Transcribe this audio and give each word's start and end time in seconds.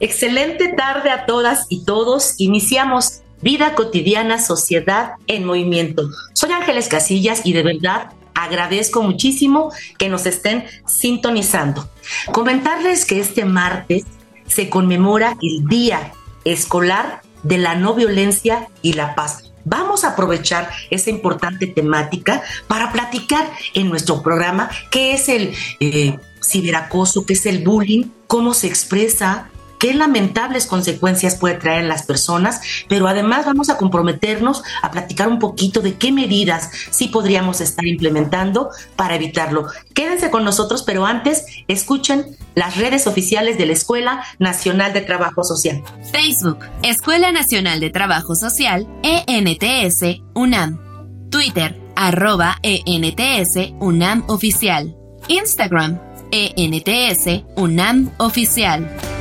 Excelente 0.00 0.68
tarde 0.68 1.10
a 1.10 1.26
todas 1.26 1.66
y 1.68 1.84
todos. 1.84 2.34
Iniciamos 2.38 3.22
Vida 3.44 3.74
cotidiana, 3.74 4.40
sociedad 4.40 5.16
en 5.26 5.44
movimiento. 5.44 6.08
Soy 6.32 6.50
Ángeles 6.52 6.88
Casillas 6.88 7.42
y 7.44 7.52
de 7.52 7.62
verdad 7.62 8.10
agradezco 8.34 9.02
muchísimo 9.02 9.70
que 9.98 10.08
nos 10.08 10.24
estén 10.24 10.64
sintonizando. 10.86 11.86
Comentarles 12.32 13.04
que 13.04 13.20
este 13.20 13.44
martes 13.44 14.04
se 14.46 14.70
conmemora 14.70 15.36
el 15.42 15.66
Día 15.68 16.14
Escolar 16.46 17.20
de 17.42 17.58
la 17.58 17.74
No 17.74 17.92
Violencia 17.92 18.68
y 18.80 18.94
la 18.94 19.14
Paz. 19.14 19.52
Vamos 19.66 20.04
a 20.04 20.12
aprovechar 20.12 20.70
esa 20.90 21.10
importante 21.10 21.66
temática 21.66 22.42
para 22.66 22.92
platicar 22.92 23.46
en 23.74 23.90
nuestro 23.90 24.22
programa 24.22 24.70
qué 24.90 25.12
es 25.12 25.28
el 25.28 25.54
eh, 25.80 26.18
ciberacoso, 26.42 27.26
qué 27.26 27.34
es 27.34 27.44
el 27.44 27.62
bullying, 27.62 28.04
cómo 28.26 28.54
se 28.54 28.68
expresa, 28.68 29.50
qué 29.84 29.92
lamentables 29.92 30.64
consecuencias 30.64 31.34
puede 31.34 31.56
traer 31.56 31.82
en 31.82 31.88
las 31.88 32.04
personas, 32.04 32.62
pero 32.88 33.06
además 33.06 33.44
vamos 33.44 33.68
a 33.68 33.76
comprometernos 33.76 34.62
a 34.80 34.90
platicar 34.90 35.28
un 35.28 35.38
poquito 35.38 35.82
de 35.82 35.96
qué 35.96 36.10
medidas 36.10 36.70
sí 36.88 37.08
podríamos 37.08 37.60
estar 37.60 37.84
implementando 37.84 38.70
para 38.96 39.16
evitarlo. 39.16 39.66
Quédense 39.92 40.30
con 40.30 40.42
nosotros, 40.42 40.84
pero 40.84 41.04
antes 41.04 41.44
escuchen 41.68 42.24
las 42.54 42.78
redes 42.78 43.06
oficiales 43.06 43.58
de 43.58 43.66
la 43.66 43.74
Escuela 43.74 44.24
Nacional 44.38 44.94
de 44.94 45.02
Trabajo 45.02 45.44
Social. 45.44 45.82
Facebook, 46.10 46.60
Escuela 46.82 47.30
Nacional 47.30 47.78
de 47.80 47.90
Trabajo 47.90 48.34
Social, 48.36 48.88
ENTS, 49.02 50.22
UNAM. 50.32 50.80
Twitter, 51.28 51.78
arroba 51.94 52.56
ENTS, 52.62 53.74
UNAM 53.80 54.24
Oficial. 54.28 54.96
Instagram, 55.28 56.00
ENTS, 56.30 57.44
UNAM 57.56 58.12
Oficial. 58.16 59.13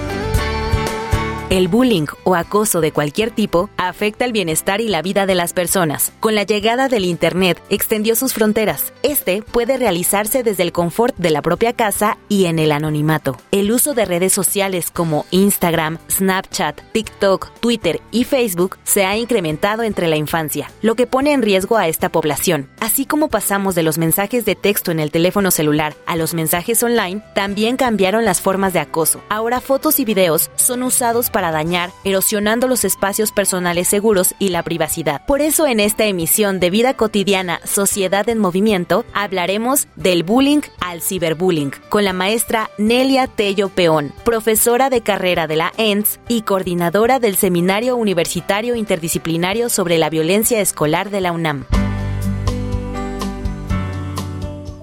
El 1.53 1.67
bullying 1.67 2.07
o 2.23 2.33
acoso 2.33 2.81
de 2.81 2.91
cualquier 2.91 3.29
tipo 3.29 3.69
afecta 3.77 4.25
el 4.25 4.31
bienestar 4.31 4.81
y 4.81 4.87
la 4.87 5.03
vida 5.03 5.27
de 5.27 5.35
las 5.35 5.53
personas. 5.53 6.11
Con 6.19 6.33
la 6.33 6.41
llegada 6.41 6.87
del 6.87 7.05
Internet 7.05 7.61
extendió 7.69 8.15
sus 8.15 8.33
fronteras. 8.33 8.91
Este 9.03 9.43
puede 9.43 9.77
realizarse 9.77 10.41
desde 10.41 10.63
el 10.63 10.71
confort 10.71 11.15
de 11.15 11.29
la 11.29 11.43
propia 11.43 11.73
casa 11.73 12.17
y 12.27 12.45
en 12.45 12.57
el 12.57 12.71
anonimato. 12.71 13.37
El 13.51 13.71
uso 13.71 13.93
de 13.93 14.05
redes 14.05 14.33
sociales 14.33 14.89
como 14.89 15.27
Instagram, 15.29 15.99
Snapchat, 16.09 16.81
TikTok, 16.91 17.51
Twitter 17.59 18.01
y 18.09 18.23
Facebook 18.23 18.79
se 18.83 19.05
ha 19.05 19.15
incrementado 19.15 19.83
entre 19.83 20.07
la 20.07 20.15
infancia, 20.15 20.71
lo 20.81 20.95
que 20.95 21.05
pone 21.05 21.33
en 21.33 21.43
riesgo 21.43 21.77
a 21.77 21.87
esta 21.87 22.09
población. 22.09 22.67
Así 22.79 23.05
como 23.05 23.29
pasamos 23.29 23.75
de 23.75 23.83
los 23.83 23.99
mensajes 23.99 24.43
de 24.45 24.55
texto 24.55 24.89
en 24.89 24.99
el 24.99 25.11
teléfono 25.11 25.51
celular 25.51 25.93
a 26.07 26.15
los 26.15 26.33
mensajes 26.33 26.81
online, 26.81 27.23
también 27.35 27.77
cambiaron 27.77 28.25
las 28.25 28.41
formas 28.41 28.73
de 28.73 28.79
acoso. 28.79 29.21
Ahora 29.29 29.61
fotos 29.61 29.99
y 29.99 30.03
videos 30.03 30.49
son 30.55 30.81
usados 30.81 31.29
para 31.29 31.42
dañar, 31.51 31.91
erosionando 32.03 32.67
los 32.67 32.85
espacios 32.85 33.31
personales 33.31 33.87
seguros 33.87 34.35
y 34.39 34.49
la 34.49 34.63
privacidad. 34.63 35.25
Por 35.25 35.41
eso 35.41 35.67
en 35.67 35.79
esta 35.79 36.05
emisión 36.05 36.59
de 36.59 36.69
Vida 36.69 36.93
Cotidiana, 36.95 37.59
Sociedad 37.63 38.27
en 38.29 38.39
Movimiento, 38.39 39.05
hablaremos 39.13 39.87
del 39.95 40.23
bullying 40.23 40.61
al 40.79 41.01
ciberbullying 41.01 41.71
con 41.89 42.03
la 42.03 42.13
maestra 42.13 42.69
Nelia 42.77 43.27
Tello 43.27 43.69
Peón, 43.69 44.13
profesora 44.23 44.89
de 44.89 45.01
carrera 45.01 45.47
de 45.47 45.55
la 45.55 45.73
ENS 45.77 46.19
y 46.27 46.41
coordinadora 46.41 47.19
del 47.19 47.35
Seminario 47.35 47.95
Universitario 47.95 48.75
Interdisciplinario 48.75 49.69
sobre 49.69 49.97
la 49.97 50.09
Violencia 50.09 50.61
Escolar 50.61 51.09
de 51.09 51.21
la 51.21 51.31
UNAM. 51.31 51.65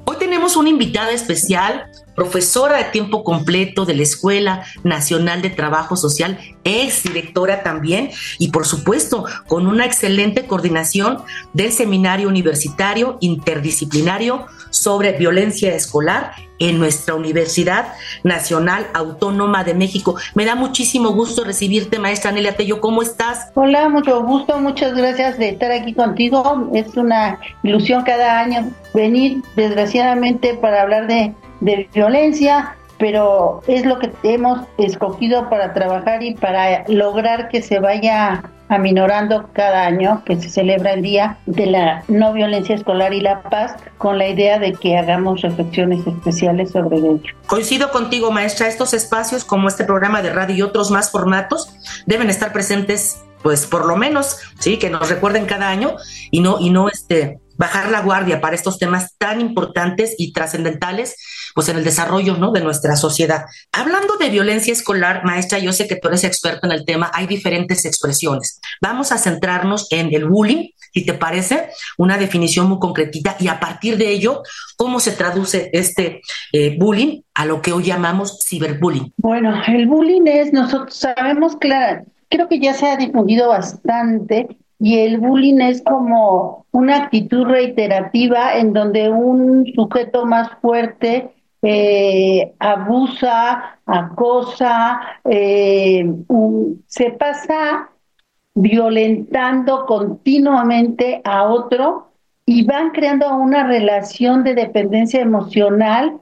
Hoy 0.05 0.17
tenemos 0.19 0.57
una 0.57 0.69
invitada 0.69 1.13
especial 1.13 1.91
profesora 2.21 2.77
de 2.77 2.85
tiempo 2.85 3.25
completo 3.25 3.87
de 3.87 3.95
la 3.95 4.03
Escuela 4.03 4.63
Nacional 4.85 5.41
de 5.41 5.49
Trabajo 5.49 5.97
Social, 5.97 6.39
ex 6.65 7.03
directora 7.03 7.63
también, 7.63 8.11
y 8.39 8.49
por 8.49 8.67
supuesto 8.67 9.25
con 9.47 9.67
una 9.67 9.87
excelente 9.87 10.45
coordinación 10.47 11.23
del 11.55 11.73
Seminario 11.73 12.29
Universitario 12.29 13.17
Interdisciplinario 13.23 14.45
sobre 14.69 15.13
Violencia 15.13 15.75
Escolar 15.75 16.33
en 16.59 16.79
nuestra 16.79 17.15
Universidad 17.15 17.95
Nacional 18.23 18.87
Autónoma 18.93 19.65
de 19.65 19.73
México. 19.73 20.17
Me 20.35 20.45
da 20.45 20.55
muchísimo 20.55 21.13
gusto 21.13 21.43
recibirte, 21.43 21.99
maestra 21.99 22.33
Nelia 22.33 22.55
Tello. 22.55 22.83
¿Cómo 22.83 23.01
estás? 23.01 23.51
Hola, 23.55 23.89
mucho 23.89 24.23
gusto, 24.25 24.61
muchas 24.61 24.95
gracias 24.95 25.39
de 25.39 25.49
estar 25.49 25.73
aquí 25.73 25.95
contigo. 25.95 26.69
Es 26.75 26.95
una 26.99 27.41
ilusión 27.63 28.05
cada 28.05 28.41
año 28.41 28.71
venir, 28.93 29.43
desgraciadamente, 29.57 30.53
para 30.53 30.83
hablar 30.83 31.07
de 31.07 31.35
de 31.61 31.89
violencia, 31.93 32.77
pero 32.99 33.63
es 33.67 33.87
lo 33.87 33.99
que 33.99 34.13
hemos 34.23 34.61
escogido 34.79 35.49
para 35.49 35.73
trabajar 35.73 36.23
y 36.23 36.35
para 36.35 36.85
lograr 36.89 37.49
que 37.49 37.63
se 37.63 37.79
vaya 37.81 38.43
aminorando 38.71 39.49
cada 39.53 39.85
año 39.85 40.23
que 40.25 40.41
se 40.41 40.49
celebra 40.49 40.93
el 40.93 41.03
Día 41.03 41.39
de 41.47 41.67
la 41.67 42.05
No 42.07 42.33
Violencia 42.33 42.77
Escolar 42.77 43.13
y 43.13 43.21
la 43.21 43.43
Paz 43.43 43.75
con 43.99 44.17
la 44.17 44.29
idea 44.29 44.61
de 44.61 44.73
que 44.75 44.97
hagamos 44.97 45.43
reflexiones 45.43 46.07
especiales 46.07 46.71
sobre 46.71 46.99
ello. 46.99 47.35
Coincido 47.47 47.91
contigo, 47.91 48.31
maestra, 48.31 48.69
estos 48.69 48.95
espacios 48.95 49.45
como 49.45 49.67
este 49.67 49.85
programa 49.85 50.23
de 50.23 50.33
radio 50.33 50.55
y 50.55 50.63
otros 50.63 50.93
más 50.93 51.11
formatos 51.11 51.75
deben 52.07 52.31
estar 52.31 52.53
presentes 52.53 53.25
pues 53.43 53.67
por 53.67 53.87
lo 53.87 53.97
menos, 53.97 54.37
sí, 54.59 54.79
que 54.79 54.91
nos 54.91 55.09
recuerden 55.09 55.47
cada 55.47 55.71
año 55.71 55.97
y 56.31 56.41
no 56.41 56.59
y 56.61 56.71
no 56.71 56.89
este 56.89 57.41
bajar 57.57 57.91
la 57.91 58.01
guardia 58.01 58.41
para 58.41 58.55
estos 58.55 58.79
temas 58.79 59.17
tan 59.19 59.41
importantes 59.41 60.15
y 60.17 60.33
trascendentales 60.33 61.17
pues 61.55 61.69
en 61.69 61.77
el 61.77 61.85
desarrollo 61.85 62.37
¿no? 62.37 62.53
de 62.53 62.61
nuestra 62.61 62.97
sociedad. 62.97 63.45
Hablando 63.73 64.17
de 64.17 64.31
violencia 64.31 64.73
escolar, 64.73 65.25
maestra, 65.25 65.59
yo 65.59 65.73
sé 65.73 65.89
que 65.89 65.97
tú 65.97 66.09
eres 66.09 66.25
experta 66.25 66.67
en 66.67 66.73
el 66.73 66.85
tema, 66.85 67.11
hay 67.13 67.27
diferentes 67.27 67.85
expresiones. 67.85 68.61
Vamos 68.81 69.13
a 69.13 69.19
centrarnos 69.19 69.87
en 69.91 70.15
el 70.15 70.27
bullying, 70.27 70.71
si 70.93 71.05
te 71.05 71.15
parece, 71.15 71.71
una 71.99 72.19
definición 72.19 72.69
muy 72.69 72.79
concretita 72.79 73.37
y 73.39 73.49
a 73.49 73.61
partir 73.61 73.97
de 73.97 74.11
ello, 74.11 74.43
¿cómo 74.77 75.01
se 75.01 75.13
traduce 75.13 75.71
este 75.73 76.21
eh, 76.53 76.77
bullying 76.79 77.23
a 77.35 77.47
lo 77.47 77.63
que 77.63 77.73
hoy 77.73 77.85
llamamos 77.85 78.41
ciberbullying? 78.45 79.13
Bueno, 79.17 79.61
el 79.67 79.87
bullying 79.87 80.27
es, 80.27 80.53
nosotros 80.53 80.97
sabemos, 80.97 81.57
claro, 81.57 82.05
creo 82.29 82.49
que 82.49 82.59
ya 82.59 82.75
se 82.75 82.87
ha 82.87 82.97
difundido 82.97 83.49
bastante 83.49 84.49
y 84.79 84.99
el 84.99 85.19
bullying 85.19 85.61
es 85.61 85.83
como 85.83 86.65
una 86.71 87.05
actitud 87.05 87.45
reiterativa 87.45 88.57
en 88.57 88.73
donde 88.73 89.11
un 89.11 89.67
sujeto 89.75 90.25
más 90.25 90.51
fuerte 90.63 91.35
eh, 91.63 92.53
abusa, 92.59 93.79
acosa, 93.87 95.01
eh, 95.25 96.05
se 96.87 97.11
pasa 97.13 97.91
violentando 98.55 99.87
continuamente 99.87 101.21
a 101.25 101.45
otro 101.45 102.09
y 102.47 102.65
van 102.65 102.91
creando 102.91 103.35
una 103.37 103.67
relación 103.67 104.43
de 104.43 104.55
dependencia 104.55 105.21
emocional 105.21 106.21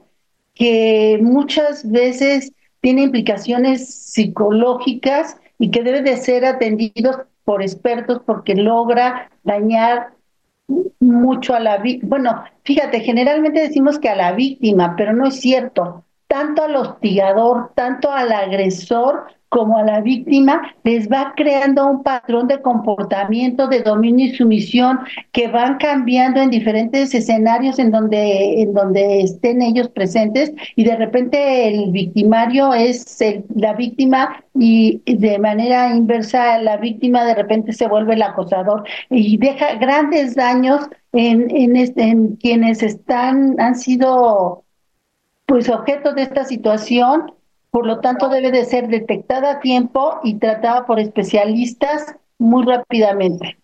que 0.53 1.19
muchas 1.21 1.89
veces 1.89 2.51
tiene 2.81 3.03
implicaciones 3.03 4.11
psicológicas 4.11 5.37
y 5.57 5.71
que 5.71 5.83
debe 5.83 6.01
de 6.01 6.17
ser 6.17 6.45
atendidos 6.45 7.17
por 7.43 7.61
expertos 7.61 8.21
porque 8.25 8.55
logra 8.55 9.31
dañar 9.43 10.13
mucho 10.99 11.55
a 11.55 11.59
la 11.59 11.77
víctima. 11.77 12.09
Bueno, 12.09 12.43
fíjate, 12.63 13.01
generalmente 13.01 13.61
decimos 13.61 13.99
que 13.99 14.09
a 14.09 14.15
la 14.15 14.31
víctima, 14.33 14.95
pero 14.97 15.13
no 15.13 15.27
es 15.27 15.39
cierto. 15.39 16.05
Tanto 16.27 16.63
al 16.63 16.75
hostigador, 16.75 17.71
tanto 17.75 18.11
al 18.11 18.31
agresor, 18.31 19.25
como 19.49 19.77
a 19.77 19.83
la 19.83 20.01
víctima 20.01 20.73
les 20.83 21.09
va 21.09 21.33
creando 21.35 21.87
un 21.87 22.03
patrón 22.03 22.47
de 22.47 22.61
comportamiento 22.61 23.67
de 23.67 23.81
dominio 23.81 24.27
y 24.27 24.35
sumisión 24.35 24.99
que 25.31 25.47
van 25.47 25.77
cambiando 25.77 26.39
en 26.39 26.49
diferentes 26.51 27.13
escenarios 27.13 27.79
en 27.79 27.91
donde 27.91 28.61
en 28.61 28.73
donde 28.73 29.21
estén 29.21 29.61
ellos 29.61 29.89
presentes. 29.89 30.53
Y 30.75 30.83
de 30.83 30.95
repente 30.95 31.67
el 31.67 31.91
victimario 31.91 32.73
es 32.73 33.17
la 33.55 33.73
víctima 33.73 34.43
y 34.53 35.01
de 35.05 35.39
manera 35.39 35.95
inversa 35.95 36.59
la 36.59 36.77
víctima 36.77 37.25
de 37.25 37.35
repente 37.35 37.73
se 37.73 37.87
vuelve 37.87 38.13
el 38.13 38.21
acosador 38.21 38.83
y 39.09 39.37
deja 39.37 39.75
grandes 39.75 40.35
daños 40.35 40.87
en 41.11 41.49
en, 41.49 41.75
este, 41.75 42.03
en 42.03 42.35
quienes 42.35 42.83
están 42.83 43.59
han 43.59 43.75
sido 43.75 44.63
pues 45.49 45.67
objeto 45.67 46.13
de 46.13 46.21
esta 46.23 46.45
situación, 46.45 47.33
por 47.71 47.85
lo 47.85 47.99
tanto 47.99 48.29
debe 48.29 48.51
de 48.51 48.65
ser 48.65 48.87
detectada 48.87 49.51
a 49.51 49.59
tiempo 49.59 50.19
y 50.23 50.35
tratada 50.35 50.85
por 50.85 50.99
especialistas 50.99 52.15
muy 52.37 52.65
rápidamente. 52.65 53.57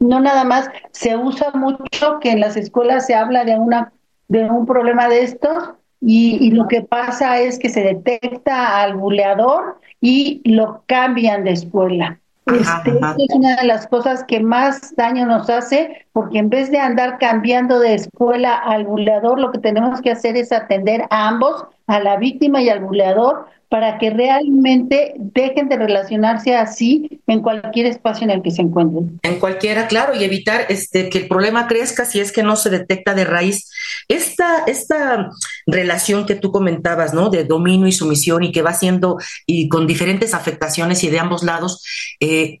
No 0.00 0.20
nada 0.20 0.44
más 0.44 0.68
se 0.90 1.16
usa 1.16 1.52
mucho 1.52 2.18
que 2.20 2.32
en 2.32 2.40
las 2.40 2.56
escuelas 2.56 3.06
se 3.06 3.14
habla 3.14 3.44
de 3.44 3.56
una 3.56 3.92
de 4.28 4.44
un 4.50 4.66
problema 4.66 5.08
de 5.08 5.22
estos 5.22 5.70
y, 6.06 6.50
lo 6.50 6.68
que 6.68 6.82
pasa 6.82 7.40
es 7.40 7.58
que 7.58 7.70
se 7.70 7.80
detecta 7.80 8.82
al 8.82 8.94
buleador 8.94 9.78
y 10.02 10.42
lo 10.44 10.82
cambian 10.86 11.44
de 11.44 11.52
escuela. 11.52 12.20
Este, 12.46 12.90
es 12.90 13.34
una 13.34 13.56
de 13.56 13.66
las 13.66 13.86
cosas 13.86 14.22
que 14.24 14.40
más 14.40 14.94
daño 14.96 15.24
nos 15.24 15.48
hace, 15.48 16.06
porque 16.12 16.38
en 16.38 16.50
vez 16.50 16.70
de 16.70 16.78
andar 16.78 17.16
cambiando 17.18 17.78
de 17.78 17.94
escuela 17.94 18.54
al 18.54 18.84
buleador, 18.84 19.40
lo 19.40 19.50
que 19.50 19.58
tenemos 19.58 20.02
que 20.02 20.10
hacer 20.10 20.36
es 20.36 20.52
atender 20.52 21.06
a 21.08 21.28
ambos, 21.28 21.64
a 21.86 22.00
la 22.00 22.16
víctima 22.16 22.62
y 22.62 22.68
al 22.68 22.80
buleador, 22.80 23.46
para 23.68 23.98
que 23.98 24.10
realmente 24.10 25.14
dejen 25.16 25.68
de 25.68 25.76
relacionarse 25.76 26.54
así 26.54 27.20
en 27.26 27.42
cualquier 27.42 27.86
espacio 27.86 28.22
en 28.22 28.30
el 28.30 28.40
que 28.40 28.52
se 28.52 28.62
encuentren. 28.62 29.18
En 29.24 29.40
cualquiera, 29.40 29.88
claro, 29.88 30.14
y 30.14 30.22
evitar 30.22 30.66
este, 30.68 31.08
que 31.08 31.18
el 31.18 31.26
problema 31.26 31.66
crezca 31.66 32.04
si 32.04 32.20
es 32.20 32.30
que 32.30 32.44
no 32.44 32.54
se 32.54 32.70
detecta 32.70 33.14
de 33.14 33.24
raíz. 33.24 33.68
Esta, 34.06 34.62
esta 34.68 35.28
relación 35.66 36.24
que 36.24 36.36
tú 36.36 36.52
comentabas, 36.52 37.14
¿no? 37.14 37.30
De 37.30 37.42
dominio 37.42 37.88
y 37.88 37.92
sumisión 37.92 38.44
y 38.44 38.52
que 38.52 38.62
va 38.62 38.74
siendo 38.74 39.18
y 39.44 39.68
con 39.68 39.88
diferentes 39.88 40.34
afectaciones 40.34 41.02
y 41.02 41.10
de 41.10 41.18
ambos 41.18 41.42
lados, 41.42 41.84
eh, 42.20 42.60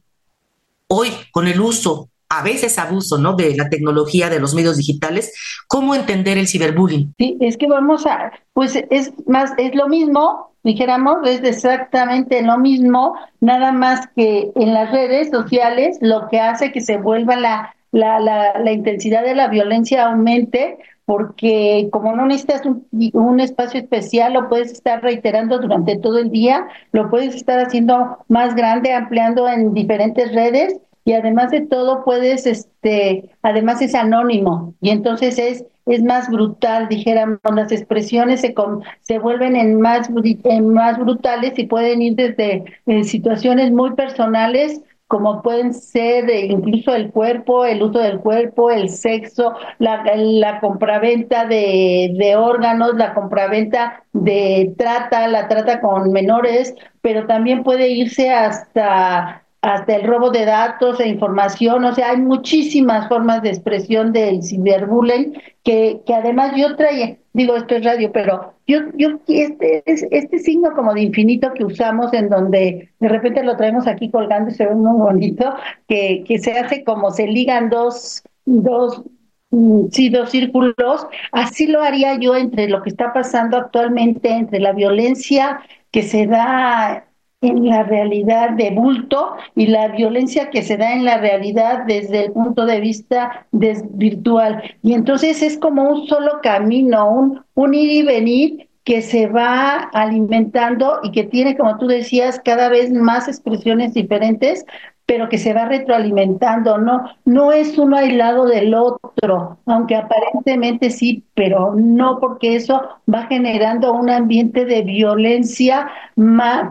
hoy 0.88 1.10
con 1.30 1.46
el 1.46 1.60
uso 1.60 2.08
a 2.28 2.42
veces 2.42 2.78
abuso, 2.78 3.18
¿no? 3.18 3.34
De 3.34 3.54
la 3.56 3.68
tecnología, 3.68 4.30
de 4.30 4.40
los 4.40 4.54
medios 4.54 4.76
digitales. 4.76 5.32
¿Cómo 5.68 5.94
entender 5.94 6.38
el 6.38 6.48
ciberbullying? 6.48 7.14
Sí, 7.18 7.36
es 7.40 7.56
que 7.56 7.66
vamos 7.66 8.06
a, 8.06 8.32
pues 8.52 8.76
es 8.90 9.12
más, 9.26 9.52
es 9.58 9.74
lo 9.74 9.88
mismo, 9.88 10.54
dijéramos, 10.62 11.18
es 11.26 11.42
exactamente 11.42 12.42
lo 12.42 12.58
mismo, 12.58 13.14
nada 13.40 13.72
más 13.72 14.08
que 14.16 14.50
en 14.56 14.74
las 14.74 14.90
redes 14.90 15.30
sociales 15.30 15.98
lo 16.00 16.28
que 16.28 16.40
hace 16.40 16.72
que 16.72 16.80
se 16.80 16.96
vuelva 16.96 17.36
la, 17.36 17.74
la, 17.92 18.18
la, 18.18 18.72
intensidad 18.72 19.22
de 19.22 19.34
la 19.34 19.48
violencia 19.48 20.06
aumente, 20.06 20.78
porque 21.04 21.88
como 21.92 22.16
no 22.16 22.26
necesitas 22.26 22.62
un, 22.64 23.40
espacio 23.40 23.80
especial, 23.80 24.32
lo 24.32 24.48
puedes 24.48 24.72
estar 24.72 25.02
reiterando 25.02 25.58
durante 25.58 25.98
todo 25.98 26.18
el 26.18 26.30
día, 26.30 26.66
lo 26.92 27.10
puedes 27.10 27.34
estar 27.34 27.60
haciendo 27.60 28.18
más 28.28 28.54
grande, 28.54 28.94
ampliando 28.94 29.46
en 29.48 29.74
diferentes 29.74 30.32
redes 30.34 30.80
y 31.04 31.12
además 31.12 31.50
de 31.50 31.62
todo 31.62 32.04
puedes, 32.04 32.46
este, 32.46 33.30
además 33.42 33.82
es 33.82 33.94
anónimo 33.94 34.74
y 34.80 34.90
entonces 34.90 35.38
es 35.38 35.64
es 35.86 36.02
más 36.02 36.30
brutal, 36.30 36.88
dijéramos, 36.88 37.40
las 37.54 37.70
expresiones 37.70 38.40
se, 38.40 38.54
se 39.02 39.18
vuelven 39.18 39.54
en 39.54 39.80
más, 39.80 40.08
en 40.44 40.68
más 40.72 40.98
brutales 40.98 41.58
y 41.58 41.66
pueden 41.66 42.00
ir 42.00 42.14
desde 42.16 42.64
eh, 42.86 43.04
situaciones 43.04 43.70
muy 43.70 43.92
personales 43.94 44.80
como 45.06 45.42
pueden 45.42 45.74
ser 45.74 46.28
eh, 46.30 46.46
incluso 46.46 46.94
el 46.94 47.12
cuerpo, 47.12 47.64
el 47.66 47.82
uso 47.82 47.98
del 47.98 48.18
cuerpo, 48.20 48.70
el 48.70 48.88
sexo, 48.88 49.54
la, 49.78 50.02
la 50.16 50.60
compraventa 50.60 51.44
de, 51.44 52.14
de 52.18 52.36
órganos, 52.36 52.94
la 52.94 53.14
compraventa 53.14 54.02
de 54.12 54.74
trata, 54.78 55.28
la 55.28 55.46
trata 55.46 55.80
con 55.80 56.10
menores, 56.10 56.74
pero 57.02 57.26
también 57.26 57.62
puede 57.62 57.90
irse 57.90 58.30
hasta 58.30 59.43
hasta 59.64 59.96
el 59.96 60.06
robo 60.06 60.30
de 60.30 60.44
datos 60.44 61.00
e 61.00 61.08
información, 61.08 61.84
o 61.86 61.94
sea, 61.94 62.10
hay 62.10 62.18
muchísimas 62.18 63.08
formas 63.08 63.40
de 63.40 63.48
expresión 63.48 64.12
del 64.12 64.42
ciberbullying 64.42 65.32
que, 65.62 66.02
que 66.04 66.14
además 66.14 66.52
yo 66.54 66.76
traía, 66.76 67.16
digo, 67.32 67.56
esto 67.56 67.76
es 67.76 67.84
radio, 67.84 68.12
pero 68.12 68.52
yo, 68.66 68.80
yo, 68.94 69.20
este, 69.26 69.82
este 69.86 70.38
signo 70.38 70.74
como 70.74 70.92
de 70.92 71.00
infinito 71.00 71.54
que 71.54 71.64
usamos 71.64 72.12
en 72.12 72.28
donde 72.28 72.90
de 73.00 73.08
repente 73.08 73.42
lo 73.42 73.56
traemos 73.56 73.86
aquí 73.86 74.10
colgando 74.10 74.50
y 74.50 74.54
se 74.54 74.66
ve 74.66 74.74
muy 74.74 74.98
bonito, 75.00 75.54
que, 75.88 76.24
que 76.28 76.38
se 76.38 76.52
hace 76.58 76.84
como 76.84 77.10
se 77.10 77.26
ligan 77.26 77.70
dos, 77.70 78.22
dos, 78.44 79.02
mm, 79.50 79.86
sí, 79.92 80.10
dos 80.10 80.28
círculos, 80.28 81.06
así 81.32 81.68
lo 81.68 81.82
haría 81.82 82.18
yo 82.20 82.36
entre 82.36 82.68
lo 82.68 82.82
que 82.82 82.90
está 82.90 83.14
pasando 83.14 83.56
actualmente, 83.56 84.30
entre 84.30 84.60
la 84.60 84.72
violencia 84.74 85.60
que 85.90 86.02
se 86.02 86.26
da 86.26 87.06
en 87.48 87.66
la 87.66 87.82
realidad 87.82 88.50
de 88.50 88.70
bulto 88.70 89.36
y 89.54 89.66
la 89.66 89.88
violencia 89.88 90.50
que 90.50 90.62
se 90.62 90.76
da 90.76 90.92
en 90.92 91.04
la 91.04 91.18
realidad 91.18 91.84
desde 91.86 92.26
el 92.26 92.32
punto 92.32 92.66
de 92.66 92.80
vista 92.80 93.46
virtual. 93.52 94.62
Y 94.82 94.94
entonces 94.94 95.42
es 95.42 95.58
como 95.58 95.82
un 95.88 96.06
solo 96.06 96.40
camino, 96.42 97.10
un, 97.10 97.44
un 97.54 97.74
ir 97.74 97.90
y 97.90 98.02
venir 98.02 98.68
que 98.84 99.00
se 99.00 99.26
va 99.26 99.76
alimentando 99.94 101.00
y 101.02 101.10
que 101.10 101.24
tiene, 101.24 101.56
como 101.56 101.78
tú 101.78 101.86
decías, 101.86 102.40
cada 102.44 102.68
vez 102.68 102.92
más 102.92 103.28
expresiones 103.28 103.94
diferentes, 103.94 104.66
pero 105.06 105.28
que 105.28 105.38
se 105.38 105.52
va 105.52 105.66
retroalimentando, 105.66 106.78
no, 106.78 107.04
no 107.24 107.52
es 107.52 107.76
uno 107.76 107.96
aislado 107.96 108.46
del 108.46 108.74
otro, 108.74 109.58
aunque 109.66 109.96
aparentemente 109.96 110.90
sí, 110.90 111.24
pero 111.34 111.74
no 111.76 112.18
porque 112.20 112.56
eso 112.56 112.80
va 113.12 113.26
generando 113.26 113.92
un 113.92 114.08
ambiente 114.08 114.64
de 114.64 114.82
violencia 114.82 115.88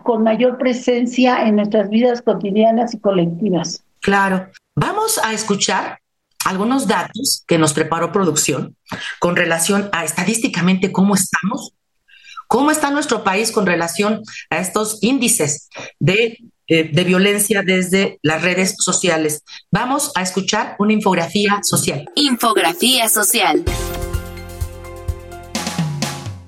con 0.03 0.23
mayor 0.23 0.57
presencia 0.57 1.45
en 1.47 1.57
nuestras 1.57 1.89
vidas 1.89 2.21
cotidianas 2.21 2.93
y 2.93 2.99
colectivas. 2.99 3.83
Claro. 3.99 4.47
Vamos 4.75 5.19
a 5.23 5.33
escuchar 5.33 5.99
algunos 6.45 6.87
datos 6.87 7.43
que 7.47 7.57
nos 7.57 7.73
preparó 7.73 8.11
producción 8.11 8.75
con 9.19 9.35
relación 9.35 9.89
a 9.91 10.03
estadísticamente 10.03 10.91
cómo 10.91 11.13
estamos, 11.13 11.73
cómo 12.47 12.71
está 12.71 12.89
nuestro 12.89 13.23
país 13.23 13.51
con 13.51 13.65
relación 13.65 14.21
a 14.49 14.57
estos 14.57 14.97
índices 15.01 15.69
de 15.99 16.37
eh, 16.67 16.89
de 16.91 17.03
violencia 17.03 17.61
desde 17.65 18.19
las 18.21 18.41
redes 18.41 18.75
sociales. 18.79 19.43
Vamos 19.71 20.11
a 20.15 20.21
escuchar 20.21 20.75
una 20.79 20.93
infografía 20.93 21.59
social. 21.63 22.05
Infografía 22.15 23.09
social. 23.09 23.63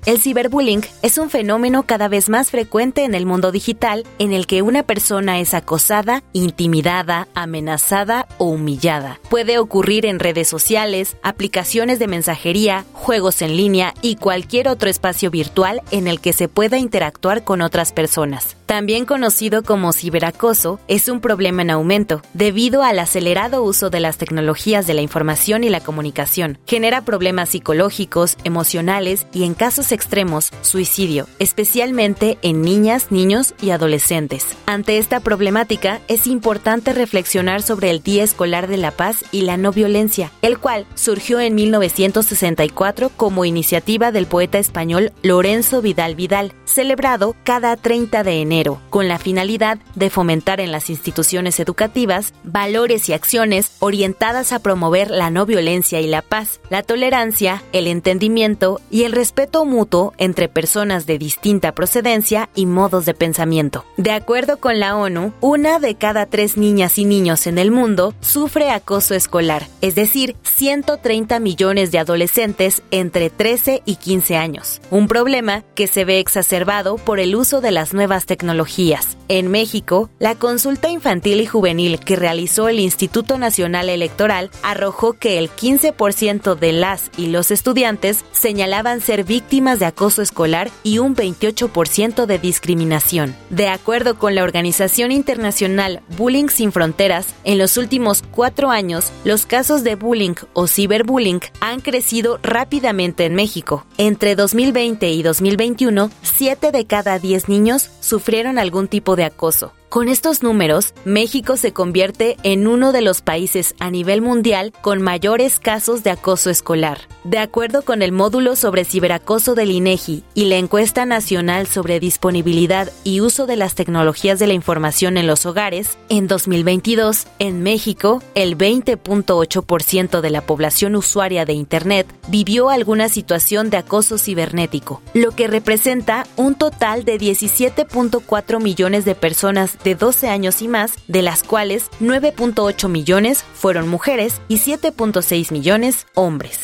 El 0.06 0.20
ciberbullying 0.20 0.82
es 1.02 1.18
un 1.18 1.30
fenómeno 1.30 1.82
cada 1.82 2.06
vez 2.06 2.28
más 2.28 2.52
frecuente 2.52 3.02
en 3.02 3.16
el 3.16 3.26
mundo 3.26 3.50
digital 3.50 4.04
en 4.20 4.32
el 4.32 4.46
que 4.46 4.62
una 4.62 4.84
persona 4.84 5.40
es 5.40 5.52
acosada, 5.52 6.22
intimidada, 6.32 7.26
amenazada 7.34 8.28
o 8.38 8.44
humillada. 8.44 9.18
Puede 9.28 9.58
ocurrir 9.58 10.06
en 10.06 10.20
redes 10.20 10.46
sociales, 10.46 11.16
aplicaciones 11.24 11.98
de 11.98 12.06
mensajería, 12.06 12.84
juegos 12.92 13.42
en 13.42 13.56
línea 13.56 13.94
y 14.00 14.14
cualquier 14.14 14.68
otro 14.68 14.88
espacio 14.88 15.32
virtual 15.32 15.82
en 15.90 16.06
el 16.06 16.20
que 16.20 16.32
se 16.32 16.46
pueda 16.46 16.78
interactuar 16.78 17.42
con 17.42 17.60
otras 17.60 17.92
personas. 17.92 18.56
También 18.66 19.06
conocido 19.06 19.62
como 19.62 19.92
ciberacoso, 19.92 20.78
es 20.86 21.08
un 21.08 21.20
problema 21.20 21.62
en 21.62 21.70
aumento 21.70 22.22
debido 22.32 22.82
al 22.82 23.00
acelerado 23.00 23.62
uso 23.62 23.90
de 23.90 24.00
las 24.00 24.18
tecnologías 24.18 24.86
de 24.86 24.94
la 24.94 25.02
información 25.02 25.64
y 25.64 25.68
la 25.68 25.80
comunicación. 25.80 26.58
Genera 26.66 27.04
problemas 27.04 27.48
psicológicos, 27.48 28.36
emocionales 28.44 29.26
y 29.32 29.44
en 29.44 29.54
casos 29.54 29.92
extremos, 29.96 30.52
suicidio, 30.60 31.26
especialmente 31.40 32.38
en 32.42 32.62
niñas, 32.62 33.10
niños 33.10 33.54
y 33.60 33.70
adolescentes. 33.70 34.46
Ante 34.66 34.98
esta 34.98 35.18
problemática, 35.18 36.00
es 36.06 36.28
importante 36.28 36.92
reflexionar 36.92 37.62
sobre 37.62 37.90
el 37.90 38.02
Día 38.02 38.22
Escolar 38.22 38.68
de 38.68 38.76
la 38.76 38.92
Paz 38.92 39.24
y 39.32 39.40
la 39.42 39.56
No 39.56 39.72
Violencia, 39.72 40.30
el 40.42 40.58
cual 40.58 40.86
surgió 40.94 41.40
en 41.40 41.54
1964 41.54 43.10
como 43.16 43.44
iniciativa 43.44 44.12
del 44.12 44.26
poeta 44.26 44.58
español 44.58 45.12
Lorenzo 45.22 45.82
Vidal 45.82 46.14
Vidal, 46.14 46.52
celebrado 46.64 47.34
cada 47.42 47.76
30 47.76 48.22
de 48.22 48.40
enero, 48.40 48.80
con 48.90 49.08
la 49.08 49.18
finalidad 49.18 49.78
de 49.94 50.10
fomentar 50.10 50.60
en 50.60 50.70
las 50.72 50.90
instituciones 50.90 51.58
educativas 51.58 52.34
valores 52.44 53.08
y 53.08 53.12
acciones 53.12 53.72
orientadas 53.80 54.52
a 54.52 54.58
promover 54.58 55.10
la 55.10 55.30
no 55.30 55.46
violencia 55.46 56.00
y 56.00 56.06
la 56.06 56.22
paz, 56.22 56.60
la 56.70 56.82
tolerancia, 56.82 57.62
el 57.72 57.86
entendimiento 57.86 58.80
y 58.90 59.04
el 59.04 59.12
respeto 59.12 59.64
mutuo 59.64 59.85
entre 60.18 60.48
personas 60.48 61.06
de 61.06 61.18
distinta 61.18 61.72
procedencia 61.72 62.48
y 62.54 62.66
modos 62.66 63.06
de 63.06 63.14
pensamiento. 63.14 63.84
De 63.96 64.10
acuerdo 64.10 64.58
con 64.58 64.80
la 64.80 64.96
ONU, 64.96 65.32
una 65.40 65.78
de 65.78 65.94
cada 65.94 66.26
tres 66.26 66.56
niñas 66.56 66.98
y 66.98 67.04
niños 67.04 67.46
en 67.46 67.58
el 67.58 67.70
mundo 67.70 68.14
sufre 68.20 68.70
acoso 68.70 69.14
escolar, 69.14 69.66
es 69.80 69.94
decir, 69.94 70.36
130 70.42 71.38
millones 71.40 71.92
de 71.92 71.98
adolescentes 71.98 72.82
entre 72.90 73.30
13 73.30 73.82
y 73.84 73.96
15 73.96 74.36
años. 74.36 74.80
Un 74.90 75.08
problema 75.08 75.62
que 75.74 75.86
se 75.86 76.04
ve 76.04 76.18
exacerbado 76.18 76.96
por 76.96 77.20
el 77.20 77.36
uso 77.36 77.60
de 77.60 77.70
las 77.70 77.94
nuevas 77.94 78.26
tecnologías. 78.26 79.16
En 79.28 79.50
México, 79.50 80.08
la 80.18 80.34
consulta 80.34 80.88
infantil 80.88 81.40
y 81.40 81.46
juvenil 81.46 81.98
que 81.98 82.16
realizó 82.16 82.68
el 82.68 82.80
Instituto 82.80 83.38
Nacional 83.38 83.88
Electoral 83.88 84.50
arrojó 84.62 85.14
que 85.14 85.38
el 85.38 85.50
15% 85.50 86.54
de 86.54 86.72
las 86.72 87.10
y 87.16 87.28
los 87.28 87.50
estudiantes 87.50 88.24
señalaban 88.32 89.00
ser 89.00 89.24
víctimas 89.24 89.75
de 89.78 89.86
acoso 89.86 90.22
escolar 90.22 90.70
y 90.82 90.98
un 90.98 91.14
28% 91.14 92.26
de 92.26 92.38
discriminación. 92.38 93.36
De 93.50 93.68
acuerdo 93.68 94.18
con 94.18 94.34
la 94.34 94.42
organización 94.42 95.12
internacional 95.12 96.02
Bullying 96.16 96.48
Sin 96.48 96.72
Fronteras, 96.72 97.34
en 97.44 97.58
los 97.58 97.76
últimos 97.76 98.22
cuatro 98.30 98.70
años, 98.70 99.12
los 99.24 99.46
casos 99.46 99.84
de 99.84 99.94
bullying 99.94 100.34
o 100.52 100.66
ciberbullying 100.66 101.40
han 101.60 101.80
crecido 101.80 102.38
rápidamente 102.42 103.24
en 103.24 103.34
México. 103.34 103.86
Entre 103.98 104.34
2020 104.34 105.10
y 105.10 105.22
2021, 105.22 106.10
7 106.22 106.72
de 106.72 106.86
cada 106.86 107.18
10 107.18 107.48
niños 107.48 107.90
sufrieron 108.00 108.58
algún 108.58 108.88
tipo 108.88 109.16
de 109.16 109.24
acoso. 109.24 109.72
Con 109.96 110.10
estos 110.10 110.42
números, 110.42 110.92
México 111.06 111.56
se 111.56 111.72
convierte 111.72 112.36
en 112.42 112.66
uno 112.66 112.92
de 112.92 113.00
los 113.00 113.22
países 113.22 113.74
a 113.78 113.90
nivel 113.90 114.20
mundial 114.20 114.74
con 114.82 115.00
mayores 115.00 115.58
casos 115.58 116.02
de 116.04 116.10
acoso 116.10 116.50
escolar. 116.50 116.98
De 117.24 117.38
acuerdo 117.38 117.80
con 117.80 118.02
el 118.02 118.12
módulo 118.12 118.56
sobre 118.56 118.84
ciberacoso 118.84 119.54
del 119.54 119.70
INEGI 119.70 120.22
y 120.34 120.44
la 120.44 120.56
encuesta 120.56 121.06
nacional 121.06 121.66
sobre 121.66 121.98
disponibilidad 121.98 122.92
y 123.04 123.22
uso 123.22 123.46
de 123.46 123.56
las 123.56 123.74
tecnologías 123.74 124.38
de 124.38 124.46
la 124.46 124.52
información 124.52 125.16
en 125.16 125.26
los 125.26 125.46
hogares, 125.46 125.96
en 126.10 126.28
2022, 126.28 127.26
en 127.38 127.62
México, 127.62 128.22
el 128.34 128.58
20.8% 128.58 130.20
de 130.20 130.30
la 130.30 130.42
población 130.42 130.94
usuaria 130.94 131.46
de 131.46 131.54
Internet 131.54 132.06
vivió 132.28 132.68
alguna 132.68 133.08
situación 133.08 133.70
de 133.70 133.78
acoso 133.78 134.18
cibernético, 134.18 135.00
lo 135.14 135.30
que 135.30 135.48
representa 135.48 136.26
un 136.36 136.54
total 136.54 137.06
de 137.06 137.18
17.4 137.18 138.62
millones 138.62 139.06
de 139.06 139.14
personas 139.14 139.78
de 139.86 139.94
12 139.94 140.28
años 140.28 140.62
y 140.62 140.68
más, 140.68 140.94
de 141.06 141.22
las 141.22 141.44
cuales 141.44 141.92
9.8 142.00 142.88
millones 142.88 143.44
fueron 143.54 143.86
mujeres 143.86 144.40
y 144.48 144.56
7.6 144.56 145.52
millones 145.52 146.08
hombres. 146.14 146.58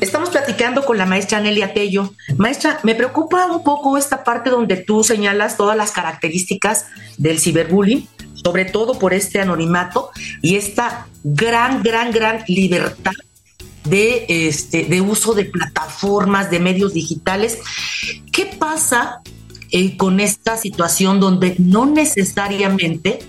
Estamos 0.00 0.30
platicando 0.30 0.82
con 0.86 0.96
la 0.96 1.04
maestra 1.04 1.40
Nelia 1.40 1.74
Tello. 1.74 2.14
Maestra, 2.38 2.80
me 2.84 2.94
preocupa 2.94 3.44
un 3.52 3.62
poco 3.62 3.98
esta 3.98 4.24
parte 4.24 4.48
donde 4.48 4.78
tú 4.78 5.04
señalas 5.04 5.58
todas 5.58 5.76
las 5.76 5.90
características 5.90 6.86
del 7.18 7.38
ciberbullying, 7.38 8.08
sobre 8.42 8.64
todo 8.64 8.98
por 8.98 9.12
este 9.12 9.42
anonimato 9.42 10.08
y 10.40 10.56
esta 10.56 11.06
gran, 11.22 11.82
gran, 11.82 12.12
gran 12.12 12.44
libertad 12.48 13.12
de, 13.84 14.24
este, 14.26 14.84
de 14.84 15.02
uso 15.02 15.34
de 15.34 15.44
plataformas, 15.44 16.50
de 16.50 16.60
medios 16.60 16.94
digitales. 16.94 17.58
¿Qué 18.32 18.46
pasa 18.46 19.20
eh, 19.70 19.96
con 19.96 20.20
esta 20.20 20.56
situación 20.56 21.20
donde 21.20 21.56
no 21.58 21.86
necesariamente 21.86 23.20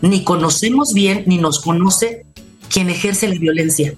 ni 0.00 0.24
conocemos 0.24 0.94
bien 0.94 1.24
ni 1.26 1.38
nos 1.38 1.60
conoce 1.60 2.26
quien 2.68 2.90
ejerce 2.90 3.28
la 3.28 3.38
violencia. 3.38 3.94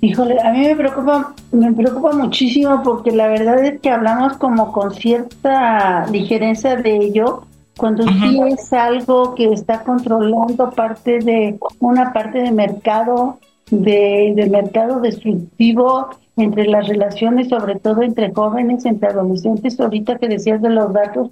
Híjole, 0.00 0.40
a 0.40 0.52
mí 0.52 0.60
me 0.60 0.76
preocupa, 0.76 1.34
me 1.50 1.72
preocupa 1.72 2.12
muchísimo 2.12 2.82
porque 2.84 3.10
la 3.10 3.26
verdad 3.26 3.64
es 3.64 3.80
que 3.80 3.90
hablamos 3.90 4.36
como 4.36 4.72
con 4.72 4.94
cierta 4.94 6.06
ligereza 6.06 6.76
de 6.76 6.96
ello, 6.96 7.42
cuando 7.76 8.04
sí 8.04 8.40
es 8.48 8.72
algo 8.72 9.34
que 9.34 9.52
está 9.52 9.82
controlando 9.82 10.70
parte 10.70 11.18
de 11.18 11.58
una 11.80 12.12
parte 12.12 12.38
de 12.42 12.52
mercado, 12.52 13.38
de, 13.70 14.32
de 14.34 14.50
mercado 14.50 15.00
destructivo 15.00 16.08
entre 16.36 16.66
las 16.66 16.88
relaciones, 16.88 17.48
sobre 17.48 17.76
todo 17.76 18.02
entre 18.02 18.32
jóvenes, 18.32 18.84
entre 18.84 19.08
adolescentes. 19.08 19.78
Ahorita 19.80 20.18
que 20.18 20.28
decías 20.28 20.62
de 20.62 20.70
los 20.70 20.92
datos, 20.92 21.30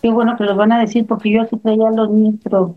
qué 0.00 0.10
bueno 0.10 0.36
que 0.36 0.44
los 0.44 0.56
van 0.56 0.72
a 0.72 0.80
decir 0.80 1.06
porque 1.06 1.30
yo 1.30 1.44
sí 1.44 1.56
traía 1.58 1.90
los 1.90 2.10
pero 2.42 2.74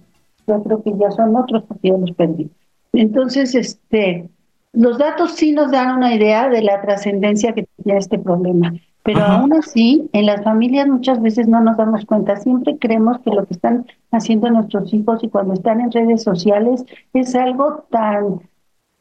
yo 0.47 0.63
creo 0.63 0.83
que 0.83 0.93
ya 0.97 1.11
son 1.11 1.35
otros 1.35 1.63
porque 1.67 1.89
ya 1.89 1.97
los 1.97 2.11
perdí. 2.11 2.49
Entonces, 2.93 3.55
este, 3.55 4.29
los 4.73 4.97
datos 4.97 5.33
sí 5.33 5.51
nos 5.51 5.71
dan 5.71 5.97
una 5.97 6.13
idea 6.13 6.49
de 6.49 6.61
la 6.61 6.81
trascendencia 6.81 7.53
que 7.53 7.67
tiene 7.83 7.99
este 7.99 8.19
problema. 8.19 8.73
Pero 9.03 9.21
aún 9.21 9.53
así, 9.53 10.09
en 10.11 10.25
las 10.25 10.43
familias 10.43 10.87
muchas 10.87 11.21
veces 11.21 11.47
no 11.47 11.61
nos 11.61 11.77
damos 11.77 12.05
cuenta. 12.05 12.35
Siempre 12.35 12.77
creemos 12.77 13.19
que 13.19 13.31
lo 13.31 13.45
que 13.45 13.53
están 13.53 13.87
haciendo 14.11 14.49
nuestros 14.49 14.93
hijos 14.93 15.23
y 15.23 15.29
cuando 15.29 15.53
están 15.53 15.79
en 15.79 15.91
redes 15.91 16.21
sociales 16.21 16.85
es 17.13 17.33
algo 17.33 17.85
tan 17.89 18.41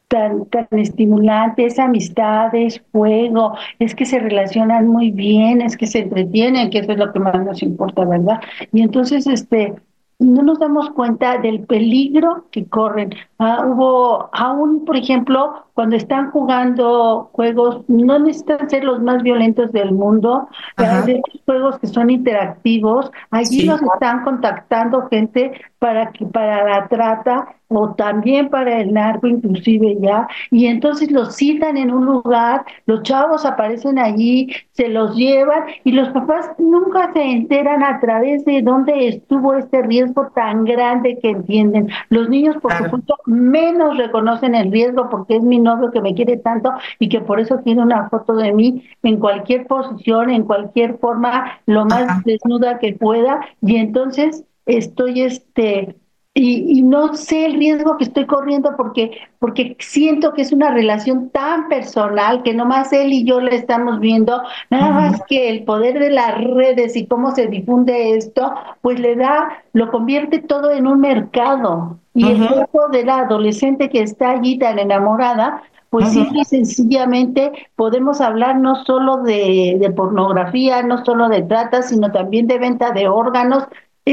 tan, 0.09 0.45
tan 0.47 0.67
estimulante, 0.71 1.65
es 1.65 1.79
amistad, 1.79 2.53
es 2.53 2.81
juego, 2.91 3.53
es 3.79 3.95
que 3.95 4.05
se 4.05 4.19
relacionan 4.19 4.87
muy 4.87 5.11
bien, 5.11 5.61
es 5.61 5.77
que 5.77 5.87
se 5.87 5.99
entretienen, 5.99 6.69
que 6.69 6.79
eso 6.79 6.91
es 6.91 6.97
lo 6.97 7.13
que 7.13 7.19
más 7.19 7.41
nos 7.45 7.63
importa, 7.63 8.03
¿verdad? 8.03 8.41
Y 8.73 8.81
entonces, 8.81 9.27
este, 9.27 9.75
no 10.19 10.41
nos 10.43 10.59
damos 10.59 10.89
cuenta 10.89 11.37
del 11.37 11.61
peligro 11.61 12.47
que 12.51 12.65
corren. 12.65 13.15
Ah, 13.37 13.63
hubo, 13.65 14.29
aún, 14.33 14.83
por 14.83 14.97
ejemplo, 14.97 15.63
cuando 15.73 15.95
están 15.95 16.31
jugando 16.31 17.29
juegos, 17.31 17.85
no 17.87 18.19
necesitan 18.19 18.69
ser 18.69 18.83
los 18.83 19.01
más 19.01 19.23
violentos 19.23 19.71
del 19.71 19.93
mundo, 19.93 20.49
hay 20.75 21.21
juegos 21.45 21.79
que 21.79 21.87
son 21.87 22.09
interactivos, 22.09 23.09
allí 23.31 23.65
nos 23.65 23.81
están 23.81 24.25
contactando 24.25 25.07
gente 25.07 25.53
para 25.79 26.11
que 26.11 26.25
para 26.25 26.63
la 26.65 26.87
trata 26.87 27.55
o 27.69 27.93
también 27.93 28.49
para 28.49 28.81
el 28.81 28.93
narco 28.93 29.27
inclusive 29.27 29.97
ya, 30.01 30.27
y 30.49 30.65
entonces 30.65 31.11
los 31.11 31.35
citan 31.35 31.77
en 31.77 31.91
un 31.93 32.05
lugar, 32.05 32.65
los 32.87 33.03
chavos 33.03 33.45
aparecen 33.45 33.99
allí, 33.99 34.51
se 34.71 34.89
los 34.89 35.15
llevan 35.15 35.65
y 35.83 35.91
los 35.91 36.09
papás 36.09 36.49
nunca 36.57 37.13
se 37.13 37.23
enteran 37.23 37.83
a 37.83 37.99
través 37.99 38.43
de 38.45 38.63
dónde 38.63 39.07
estuvo 39.07 39.53
este 39.53 39.83
riesgo 39.83 40.31
tan 40.33 40.65
grande 40.65 41.19
que 41.21 41.29
entienden. 41.29 41.89
Los 42.09 42.27
niños, 42.27 42.57
por 42.59 42.73
supuesto, 42.73 43.15
menos 43.27 43.97
reconocen 43.97 44.55
el 44.55 44.71
riesgo 44.71 45.07
porque 45.09 45.35
es 45.35 45.43
mi 45.43 45.59
novio 45.59 45.91
que 45.91 46.01
me 46.01 46.15
quiere 46.15 46.37
tanto 46.37 46.71
y 46.97 47.07
que 47.07 47.21
por 47.21 47.39
eso 47.39 47.59
tiene 47.59 47.83
una 47.83 48.09
foto 48.09 48.33
de 48.35 48.51
mí 48.51 48.83
en 49.03 49.19
cualquier 49.19 49.67
posición, 49.67 50.31
en 50.31 50.43
cualquier 50.43 50.97
forma, 50.97 51.59
lo 51.67 51.85
más 51.85 52.23
desnuda 52.23 52.79
que 52.79 52.93
pueda, 52.93 53.41
y 53.61 53.75
entonces 53.75 54.43
estoy 54.77 55.21
este 55.21 55.95
y, 56.41 56.81
no 56.83 57.15
sé 57.15 57.45
el 57.45 57.55
riesgo 57.55 57.97
que 57.97 58.05
estoy 58.05 58.25
corriendo 58.25 58.75
porque 58.77 59.11
porque 59.39 59.75
siento 59.79 60.33
que 60.33 60.43
es 60.43 60.51
una 60.51 60.69
relación 60.69 61.29
tan 61.29 61.67
personal 61.69 62.43
que 62.43 62.53
nomás 62.53 62.93
él 62.93 63.11
y 63.11 63.25
yo 63.25 63.41
le 63.41 63.55
estamos 63.55 63.99
viendo, 63.99 64.41
nada 64.69 64.91
más 64.91 65.21
que 65.27 65.49
el 65.49 65.63
poder 65.63 65.99
de 65.99 66.11
las 66.11 66.41
redes 66.41 66.95
y 66.95 67.07
cómo 67.07 67.31
se 67.31 67.47
difunde 67.47 68.15
esto, 68.15 68.53
pues 68.81 68.99
le 68.99 69.15
da, 69.15 69.63
lo 69.73 69.91
convierte 69.91 70.39
todo 70.39 70.71
en 70.71 70.87
un 70.87 70.99
mercado. 70.99 71.99
Y 72.13 72.27
el 72.27 72.47
cuerpo 72.47 72.89
de 72.91 73.05
la 73.05 73.19
adolescente 73.19 73.89
que 73.89 74.01
está 74.01 74.31
allí 74.31 74.57
tan 74.59 74.77
enamorada, 74.77 75.63
pues 75.89 76.09
simple 76.11 76.41
y 76.41 76.45
sencillamente 76.45 77.51
podemos 77.75 78.19
hablar 78.19 78.59
no 78.59 78.83
solo 78.83 79.17
de, 79.23 79.77
de 79.79 79.89
pornografía, 79.91 80.83
no 80.83 81.03
solo 81.05 81.29
de 81.29 81.43
trata, 81.43 81.81
sino 81.81 82.11
también 82.11 82.47
de 82.47 82.59
venta 82.59 82.91
de 82.91 83.07
órganos, 83.07 83.63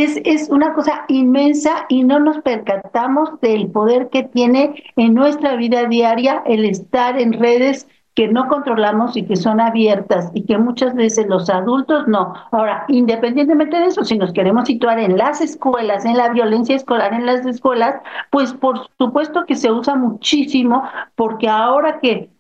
es, 0.02 0.20
es 0.24 0.50
una 0.50 0.74
cosa 0.74 1.04
inmensa 1.08 1.86
y 1.88 2.04
no 2.04 2.18
nos 2.20 2.38
percatamos 2.42 3.40
del 3.40 3.70
poder 3.70 4.10
que 4.10 4.24
tiene 4.24 4.82
en 4.96 5.14
nuestra 5.14 5.56
vida 5.56 5.86
diaria 5.86 6.42
el 6.44 6.66
estar 6.66 7.18
en 7.18 7.32
redes 7.32 7.88
que 8.14 8.28
no 8.28 8.48
controlamos 8.48 9.16
y 9.16 9.24
que 9.24 9.36
son 9.36 9.60
abiertas 9.60 10.30
y 10.34 10.44
que 10.44 10.58
muchas 10.58 10.94
veces 10.94 11.26
los 11.28 11.48
adultos 11.48 12.08
no. 12.08 12.34
Ahora, 12.50 12.84
independientemente 12.88 13.78
de 13.78 13.86
eso, 13.86 14.04
si 14.04 14.18
nos 14.18 14.32
queremos 14.32 14.66
situar 14.66 14.98
en 14.98 15.16
las 15.16 15.40
escuelas, 15.40 16.04
en 16.04 16.16
la 16.18 16.30
violencia 16.30 16.76
escolar 16.76 17.14
en 17.14 17.24
las 17.24 17.46
escuelas, 17.46 17.96
pues 18.30 18.52
por 18.52 18.88
supuesto 18.98 19.46
que 19.46 19.56
se 19.56 19.70
usa 19.70 19.96
muchísimo 19.96 20.82
porque 21.14 21.48
ahora 21.48 22.00
que 22.00 22.30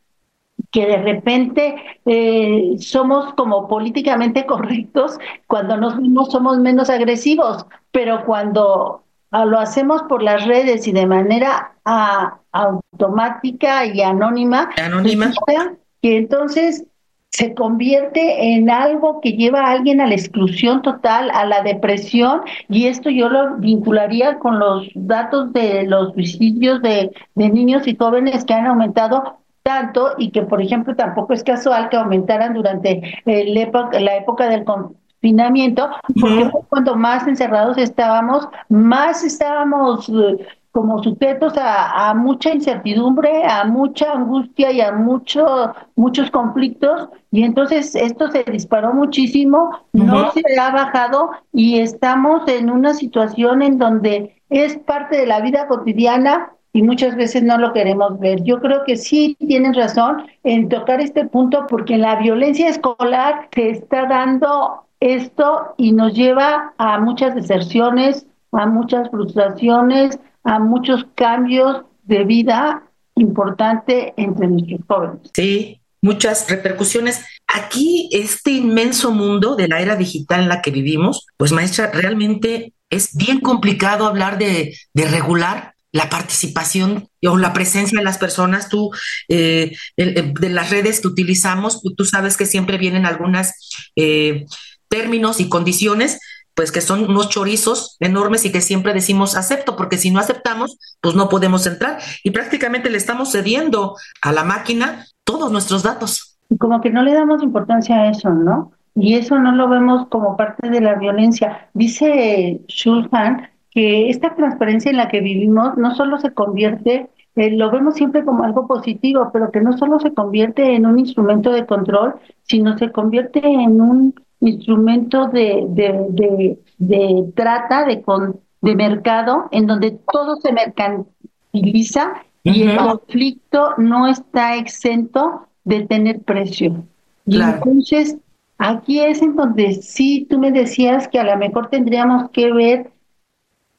que 0.76 0.84
de 0.84 0.98
repente 0.98 1.74
eh, 2.04 2.74
somos 2.78 3.32
como 3.32 3.66
políticamente 3.66 4.44
correctos, 4.44 5.18
cuando 5.46 5.78
nos 5.78 5.96
vimos 5.96 6.30
somos 6.30 6.58
menos 6.58 6.90
agresivos, 6.90 7.64
pero 7.92 8.26
cuando 8.26 9.02
ah, 9.30 9.46
lo 9.46 9.58
hacemos 9.58 10.02
por 10.02 10.22
las 10.22 10.44
redes 10.44 10.86
y 10.86 10.92
de 10.92 11.06
manera 11.06 11.72
ah, 11.86 12.40
automática 12.52 13.86
y 13.86 14.02
anónima, 14.02 14.68
anónima. 14.76 15.32
Pues, 15.46 15.58
que 16.02 16.18
entonces 16.18 16.84
se 17.30 17.54
convierte 17.54 18.52
en 18.52 18.68
algo 18.68 19.22
que 19.22 19.32
lleva 19.32 19.60
a 19.62 19.70
alguien 19.70 20.02
a 20.02 20.06
la 20.06 20.14
exclusión 20.14 20.82
total, 20.82 21.30
a 21.30 21.46
la 21.46 21.62
depresión, 21.62 22.42
y 22.68 22.88
esto 22.88 23.08
yo 23.08 23.30
lo 23.30 23.56
vincularía 23.56 24.38
con 24.40 24.58
los 24.58 24.90
datos 24.94 25.54
de 25.54 25.84
los 25.84 26.12
suicidios 26.12 26.82
de, 26.82 27.12
de 27.34 27.48
niños 27.48 27.86
y 27.86 27.96
jóvenes 27.96 28.44
que 28.44 28.52
han 28.52 28.66
aumentado 28.66 29.38
tanto 29.66 30.12
y 30.16 30.30
que, 30.30 30.42
por 30.42 30.62
ejemplo, 30.62 30.94
tampoco 30.94 31.32
es 31.32 31.42
casual 31.42 31.88
que 31.88 31.96
aumentaran 31.96 32.54
durante 32.54 33.02
el 33.24 33.56
época, 33.56 33.98
la 33.98 34.16
época 34.16 34.48
del 34.48 34.64
confinamiento, 34.64 35.90
porque 36.20 36.48
cuando 36.68 36.94
más 36.94 37.26
encerrados 37.26 37.76
estábamos, 37.76 38.48
más 38.68 39.24
estábamos 39.24 40.08
eh, 40.08 40.46
como 40.70 41.02
sujetos 41.02 41.54
a, 41.56 42.14
mucha 42.14 42.54
incertidumbre, 42.54 43.44
a 43.44 43.64
mucha 43.64 44.12
angustia 44.12 44.70
y 44.70 44.80
a 44.80 44.92
mucho, 44.92 45.74
muchos 45.96 46.30
conflictos. 46.30 47.08
Y 47.32 47.42
entonces 47.42 47.96
esto 47.96 48.30
se 48.30 48.44
disparó 48.44 48.94
muchísimo, 48.94 49.70
no 49.92 50.30
se 50.30 50.42
ha 50.60 50.70
bajado 50.70 51.30
y 51.52 51.80
estamos 51.80 52.46
en 52.46 52.70
una 52.70 52.94
situación 52.94 53.62
en 53.62 53.78
donde 53.78 54.36
es 54.48 54.76
parte 54.76 55.16
de 55.16 55.26
la 55.26 55.40
vida 55.40 55.66
cotidiana 55.66 56.52
y 56.76 56.82
muchas 56.82 57.16
veces 57.16 57.42
no 57.42 57.56
lo 57.56 57.72
queremos 57.72 58.20
ver. 58.20 58.42
Yo 58.44 58.60
creo 58.60 58.84
que 58.84 58.98
sí 58.98 59.34
tienen 59.48 59.72
razón 59.72 60.26
en 60.44 60.68
tocar 60.68 61.00
este 61.00 61.24
punto 61.24 61.64
porque 61.70 61.96
la 61.96 62.16
violencia 62.16 62.68
escolar 62.68 63.48
se 63.54 63.70
está 63.70 64.04
dando 64.04 64.86
esto 65.00 65.72
y 65.78 65.92
nos 65.92 66.12
lleva 66.12 66.74
a 66.76 66.98
muchas 67.00 67.34
deserciones, 67.34 68.26
a 68.52 68.66
muchas 68.66 69.08
frustraciones, 69.10 70.18
a 70.44 70.58
muchos 70.58 71.06
cambios 71.14 71.86
de 72.02 72.24
vida 72.24 72.82
importante 73.14 74.12
entre 74.18 74.46
nuestros 74.46 74.80
jóvenes. 74.86 75.30
Sí, 75.32 75.80
muchas 76.02 76.50
repercusiones. 76.50 77.24
Aquí, 77.46 78.10
este 78.12 78.50
inmenso 78.50 79.12
mundo 79.12 79.56
de 79.56 79.68
la 79.68 79.80
era 79.80 79.96
digital 79.96 80.42
en 80.42 80.48
la 80.50 80.60
que 80.60 80.72
vivimos, 80.72 81.26
pues 81.38 81.52
maestra, 81.52 81.90
realmente 81.90 82.74
es 82.90 83.16
bien 83.16 83.40
complicado 83.40 84.06
hablar 84.06 84.36
de, 84.36 84.76
regular 84.94 85.72
la 85.92 86.08
participación 86.10 87.08
o 87.26 87.36
la 87.36 87.52
presencia 87.52 87.98
de 87.98 88.04
las 88.04 88.18
personas, 88.18 88.68
tú, 88.68 88.90
eh, 89.28 89.76
de 89.96 90.48
las 90.50 90.70
redes 90.70 91.00
que 91.00 91.08
utilizamos, 91.08 91.82
tú, 91.96 92.04
sabes 92.04 92.36
que 92.36 92.46
siempre 92.46 92.78
vienen 92.78 93.06
algunos 93.06 93.52
eh, 93.96 94.44
términos 94.88 95.40
y 95.40 95.48
condiciones 95.48 96.18
pues 96.56 96.72
que 96.72 96.80
son 96.80 97.04
unos 97.04 97.28
chorizos 97.28 97.98
enormes 98.00 98.46
y 98.46 98.50
que 98.50 98.62
siempre 98.62 98.94
decimos 98.94 99.36
acepto, 99.36 99.76
porque 99.76 99.98
si 99.98 100.10
no 100.10 100.20
aceptamos, 100.20 100.78
pues 101.02 101.14
no 101.14 101.28
podemos 101.28 101.66
entrar. 101.66 101.98
Y 102.24 102.30
prácticamente 102.30 102.88
le 102.88 102.96
estamos 102.96 103.30
cediendo 103.30 103.94
a 104.22 104.32
la 104.32 104.42
máquina 104.42 105.04
todos 105.22 105.52
nuestros 105.52 105.82
datos. 105.82 106.38
Y 106.48 106.56
como 106.56 106.80
que 106.80 106.88
no 106.88 107.02
le 107.02 107.12
damos 107.12 107.42
importancia 107.42 107.96
a 107.96 108.10
eso, 108.10 108.30
¿no? 108.30 108.72
Y 108.94 109.16
eso 109.16 109.38
no 109.38 109.52
lo 109.52 109.68
vemos 109.68 110.08
como 110.08 110.34
parte 110.38 110.70
de 110.70 110.80
la 110.80 110.94
violencia. 110.94 111.68
Dice 111.74 112.62
Schulhan 112.68 113.50
que 113.76 114.08
esta 114.08 114.34
transparencia 114.34 114.90
en 114.90 114.96
la 114.96 115.08
que 115.08 115.20
vivimos 115.20 115.76
no 115.76 115.94
solo 115.94 116.18
se 116.18 116.32
convierte, 116.32 117.10
eh, 117.34 117.50
lo 117.50 117.70
vemos 117.70 117.94
siempre 117.94 118.24
como 118.24 118.42
algo 118.42 118.66
positivo, 118.66 119.28
pero 119.34 119.50
que 119.50 119.60
no 119.60 119.76
solo 119.76 120.00
se 120.00 120.14
convierte 120.14 120.74
en 120.74 120.86
un 120.86 120.98
instrumento 120.98 121.52
de 121.52 121.66
control, 121.66 122.14
sino 122.44 122.78
se 122.78 122.90
convierte 122.90 123.40
en 123.44 123.82
un 123.82 124.14
instrumento 124.40 125.26
de, 125.28 125.66
de, 125.68 126.58
de, 126.78 127.32
trata, 127.34 127.84
de, 127.84 128.00
con, 128.00 128.40
de 128.62 128.74
mercado, 128.76 129.48
en 129.50 129.66
donde 129.66 129.90
todo 130.10 130.36
se 130.36 130.52
mercantiliza 130.54 132.14
y 132.44 132.62
el 132.62 132.78
conflicto 132.78 133.74
no 133.76 134.06
está 134.06 134.56
exento 134.56 135.48
de 135.64 135.84
tener 135.84 136.22
precio. 136.22 136.82
Y 137.26 137.42
entonces, 137.42 138.16
aquí 138.56 139.00
es 139.00 139.20
en 139.20 139.36
donde 139.36 139.74
sí 139.74 140.26
tú 140.30 140.38
me 140.38 140.50
decías 140.50 141.08
que 141.08 141.18
a 141.18 141.24
lo 141.24 141.36
mejor 141.36 141.68
tendríamos 141.68 142.30
que 142.30 142.50
ver, 142.54 142.95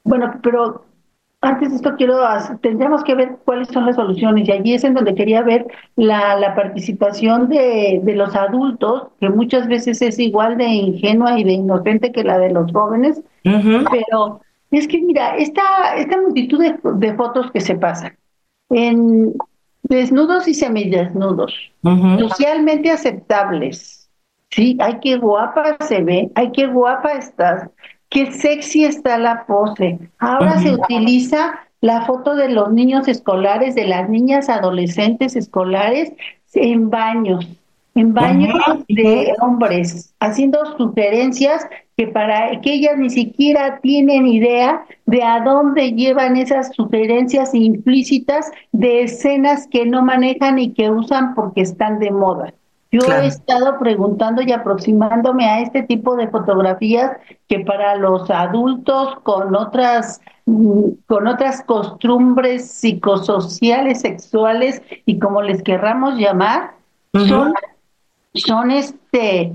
bueno, 0.08 0.40
pero 0.42 0.86
antes 1.42 1.70
de 1.70 1.76
esto 1.76 1.96
quiero, 1.98 2.18
tendríamos 2.62 3.04
que 3.04 3.14
ver 3.14 3.38
cuáles 3.46 3.68
son 3.68 3.86
las 3.86 3.96
soluciones 3.96 4.48
y 4.48 4.52
allí 4.52 4.74
es 4.74 4.84
en 4.84 4.96
donde 4.96 5.14
quería 5.14 5.44
ver 5.44 5.68
la, 5.96 6.36
la 6.36 6.56
participación 6.56 7.48
de, 7.48 8.00
de, 8.04 8.16
los 8.16 8.36
adultos, 8.36 9.10
que 9.20 9.30
muchas 9.30 9.68
veces 9.68 10.02
es 10.02 10.18
igual 10.18 10.58
de 10.58 10.66
ingenua 10.66 11.40
y 11.40 11.44
de 11.44 11.54
inocente 11.54 12.12
que 12.12 12.24
la 12.24 12.40
de 12.40 12.50
los 12.50 12.72
jóvenes, 12.72 13.22
pero 13.44 14.42
es 14.72 14.88
que 14.88 15.00
mira, 15.00 15.38
esta, 15.38 15.96
esta 15.96 16.20
multitud 16.20 16.60
de, 16.60 17.14
fotos 17.14 17.52
que 17.52 17.62
se 17.62 17.76
pasan 17.76 18.18
en 18.70 19.34
desnudos 19.84 20.48
y 20.48 20.56
semidesnudos, 20.56 21.54
socialmente 22.18 22.90
aceptables, 22.90 24.10
sí, 24.50 24.76
ay, 24.82 24.98
qué 25.02 25.18
guapa 25.18 25.78
se 25.82 26.02
ve, 26.02 26.32
ay, 26.34 26.52
qué 26.52 26.66
guapa 26.66 27.14
estás, 27.14 27.70
qué 28.10 28.32
sexy 28.32 28.86
está 28.86 29.18
la 29.18 29.46
pose. 29.46 30.00
Ahora 30.20 30.60
se 30.60 30.74
utiliza 30.74 31.60
la 31.82 32.06
foto 32.06 32.36
de 32.36 32.50
los 32.50 32.72
niños 32.72 33.08
escolares, 33.08 33.76
de 33.76 33.86
las 33.86 34.10
niñas 34.10 34.50
adolescentes 34.50 35.36
escolares 35.36 36.12
en 36.54 36.90
baños, 36.90 37.48
en 37.94 38.14
baños 38.14 38.56
de 38.88 39.34
hombres, 39.42 40.14
haciendo 40.20 40.78
sugerencias 40.78 41.68
que 41.96 42.08
para 42.08 42.62
que 42.62 42.74
ellas 42.74 42.98
ni 42.98 43.10
siquiera 43.10 43.80
tienen 43.82 44.28
idea 44.28 44.86
de 45.06 45.24
a 45.24 45.42
dónde 45.42 45.94
llevan 45.94 46.38
esas 46.38 46.74
sugerencias 46.76 47.54
implícitas 47.56 48.52
de 48.72 49.04
escenas 49.04 49.68
que 49.68 49.86
no 49.86 50.04
manejan 50.04 50.60
y 50.60 50.74
que 50.74 50.92
usan 50.92 51.34
porque 51.34 51.62
están 51.62 52.00
de 52.00 52.12
moda. 52.12 52.54
Yo 52.92 53.02
he 53.02 53.28
estado 53.28 53.78
preguntando 53.80 54.42
y 54.42 54.52
aproximándome 54.54 55.46
a 55.46 55.60
este 55.60 55.84
tipo 55.84 56.16
de 56.16 56.30
fotografías 56.30 57.18
que 57.50 57.60
para 57.60 57.96
los 57.96 58.30
adultos 58.30 59.16
con 59.24 59.56
otras 59.56 60.22
mm, 60.46 60.92
con 61.06 61.28
otras 61.28 61.64
costumbres 61.64 62.72
psicosociales, 62.72 64.02
sexuales 64.02 64.82
y 65.06 65.20
como 65.20 65.42
les 65.42 65.62
querramos 65.64 66.18
llamar, 66.18 66.76
son, 67.14 67.54
son 68.34 68.72
este 68.72 69.54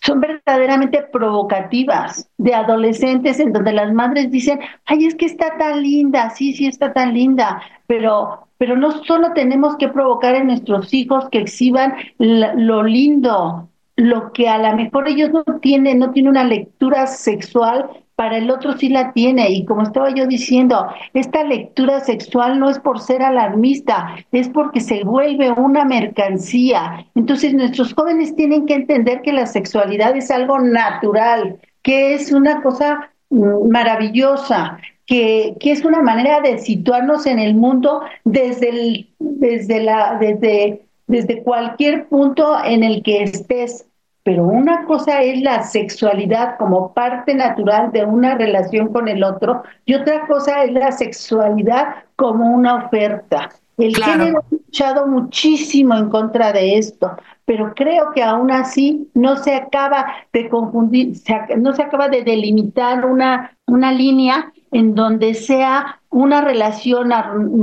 son 0.00 0.20
verdaderamente 0.20 1.02
provocativas 1.12 2.28
de 2.38 2.54
adolescentes 2.54 3.38
en 3.40 3.52
donde 3.52 3.72
las 3.72 3.92
madres 3.92 4.30
dicen, 4.30 4.60
ay, 4.86 5.06
es 5.06 5.14
que 5.14 5.26
está 5.26 5.58
tan 5.58 5.82
linda, 5.82 6.30
sí, 6.30 6.52
sí 6.54 6.66
está 6.66 6.92
tan 6.92 7.14
linda, 7.14 7.62
pero 7.86 8.46
pero 8.60 8.76
no 8.76 8.90
solo 9.04 9.32
tenemos 9.32 9.76
que 9.78 9.88
provocar 9.88 10.34
en 10.34 10.48
nuestros 10.48 10.92
hijos 10.92 11.30
que 11.30 11.38
exhiban 11.38 11.94
lo 12.18 12.82
lindo, 12.82 13.70
lo 13.96 14.32
que 14.34 14.50
a 14.50 14.58
lo 14.58 14.76
mejor 14.76 15.08
ellos 15.08 15.30
no 15.32 15.44
tienen, 15.60 15.98
no 15.98 16.10
tienen 16.10 16.32
una 16.32 16.44
lectura 16.44 17.06
sexual, 17.06 17.88
para 18.20 18.36
el 18.36 18.50
otro 18.50 18.76
sí 18.76 18.90
la 18.90 19.14
tiene. 19.14 19.48
Y 19.48 19.64
como 19.64 19.80
estaba 19.80 20.10
yo 20.14 20.26
diciendo, 20.26 20.88
esta 21.14 21.42
lectura 21.42 22.00
sexual 22.00 22.60
no 22.60 22.68
es 22.68 22.78
por 22.78 23.00
ser 23.00 23.22
alarmista, 23.22 24.14
es 24.30 24.50
porque 24.50 24.80
se 24.82 25.04
vuelve 25.04 25.50
una 25.52 25.86
mercancía. 25.86 27.06
Entonces 27.14 27.54
nuestros 27.54 27.94
jóvenes 27.94 28.36
tienen 28.36 28.66
que 28.66 28.74
entender 28.74 29.22
que 29.22 29.32
la 29.32 29.46
sexualidad 29.46 30.14
es 30.14 30.30
algo 30.30 30.58
natural, 30.58 31.60
que 31.80 32.12
es 32.12 32.30
una 32.30 32.60
cosa 32.60 33.10
mm, 33.30 33.70
maravillosa, 33.70 34.76
que, 35.06 35.56
es 35.58 35.82
una 35.86 36.02
manera 36.02 36.42
de 36.42 36.58
situarnos 36.58 37.24
en 37.24 37.38
el 37.38 37.54
mundo 37.54 38.02
desde, 38.24 39.06
desde, 39.18 39.80
la, 39.80 40.18
desde, 40.20 40.82
desde 41.06 41.42
cualquier 41.42 42.06
punto 42.08 42.62
en 42.66 42.84
el 42.84 43.02
que 43.02 43.22
estés. 43.22 43.86
Pero 44.30 44.44
una 44.44 44.84
cosa 44.84 45.22
es 45.22 45.42
la 45.42 45.64
sexualidad 45.64 46.56
como 46.56 46.94
parte 46.94 47.34
natural 47.34 47.90
de 47.90 48.04
una 48.04 48.36
relación 48.36 48.92
con 48.92 49.08
el 49.08 49.24
otro 49.24 49.64
y 49.84 49.94
otra 49.94 50.24
cosa 50.28 50.62
es 50.62 50.72
la 50.72 50.92
sexualidad 50.92 52.04
como 52.14 52.54
una 52.54 52.76
oferta. 52.76 53.48
El 53.76 53.96
género 53.96 54.38
ha 54.38 54.54
luchado 54.54 55.08
muchísimo 55.08 55.96
en 55.96 56.10
contra 56.10 56.52
de 56.52 56.78
esto, 56.78 57.10
pero 57.44 57.74
creo 57.74 58.12
que 58.14 58.22
aún 58.22 58.52
así 58.52 59.10
no 59.14 59.34
se 59.34 59.56
acaba 59.56 60.06
de 60.32 60.48
confundir, 60.48 61.16
no 61.56 61.72
se 61.72 61.82
acaba 61.82 62.08
de 62.08 62.22
delimitar 62.22 63.04
una, 63.04 63.58
una 63.66 63.90
línea 63.90 64.52
en 64.72 64.94
donde 64.94 65.34
sea 65.34 66.00
una 66.10 66.40
relación 66.40 67.12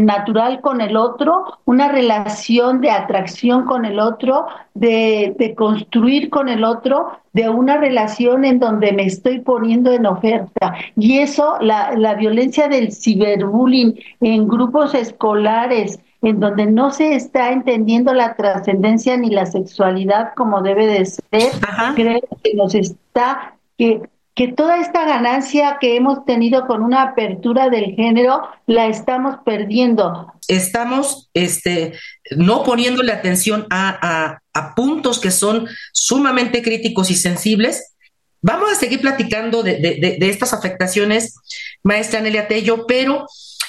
natural 0.05 0.61
con 0.61 0.79
el 0.79 0.95
otro, 0.95 1.59
una 1.65 1.89
relación 1.89 2.79
de 2.79 2.91
atracción 2.91 3.65
con 3.65 3.83
el 3.85 3.99
otro, 3.99 4.47
de, 4.73 5.35
de, 5.37 5.53
construir 5.53 6.29
con 6.29 6.47
el 6.47 6.63
otro, 6.63 7.11
de 7.33 7.49
una 7.49 7.77
relación 7.77 8.45
en 8.45 8.59
donde 8.59 8.93
me 8.93 9.03
estoy 9.03 9.39
poniendo 9.39 9.91
en 9.91 10.05
oferta. 10.05 10.75
Y 10.95 11.19
eso, 11.19 11.57
la, 11.59 11.91
la 11.97 12.15
violencia 12.15 12.69
del 12.69 12.93
ciberbullying 12.93 13.99
en 14.21 14.47
grupos 14.47 14.93
escolares, 14.93 15.99
en 16.21 16.39
donde 16.39 16.65
no 16.65 16.89
se 16.89 17.15
está 17.15 17.51
entendiendo 17.51 18.13
la 18.13 18.35
trascendencia 18.35 19.17
ni 19.17 19.29
la 19.29 19.45
sexualidad 19.45 20.33
como 20.35 20.61
debe 20.61 20.87
de 20.87 21.05
ser, 21.05 21.51
creo 21.95 22.21
que 22.43 22.53
nos 22.55 22.73
está 22.75 23.55
que 23.77 24.01
que 24.37 24.47
toda 24.47 24.79
esta 24.79 25.03
ganancia 25.03 25.79
que 25.81 25.95
hemos 25.95 26.23
tenido 26.23 26.67
con 26.67 26.83
una 26.83 27.01
apertura 27.01 27.71
del 27.71 27.95
género 27.95 28.47
la 28.67 28.85
estamos 28.85 29.37
perdiendo. 29.43 30.31
Estamos 30.47 31.31
este, 31.33 31.93
no 32.35 32.63
poniéndole 32.63 33.11
atención 33.11 33.65
a, 33.71 34.39
puntos 34.75 35.19
que 35.19 35.31
son 35.31 35.67
sumamente 35.91 36.61
críticos 36.61 37.09
y 37.09 37.15
sensibles. 37.15 37.95
Vamos 38.41 38.71
a 38.71 38.75
seguir 38.75 39.01
platicando 39.01 39.63
de, 39.63 40.17
estas 40.21 40.53
afectaciones, 40.53 41.35
maestra 41.83 42.21
Nelia 42.21 42.47
Tello, 42.47 42.85
pero 42.87 43.25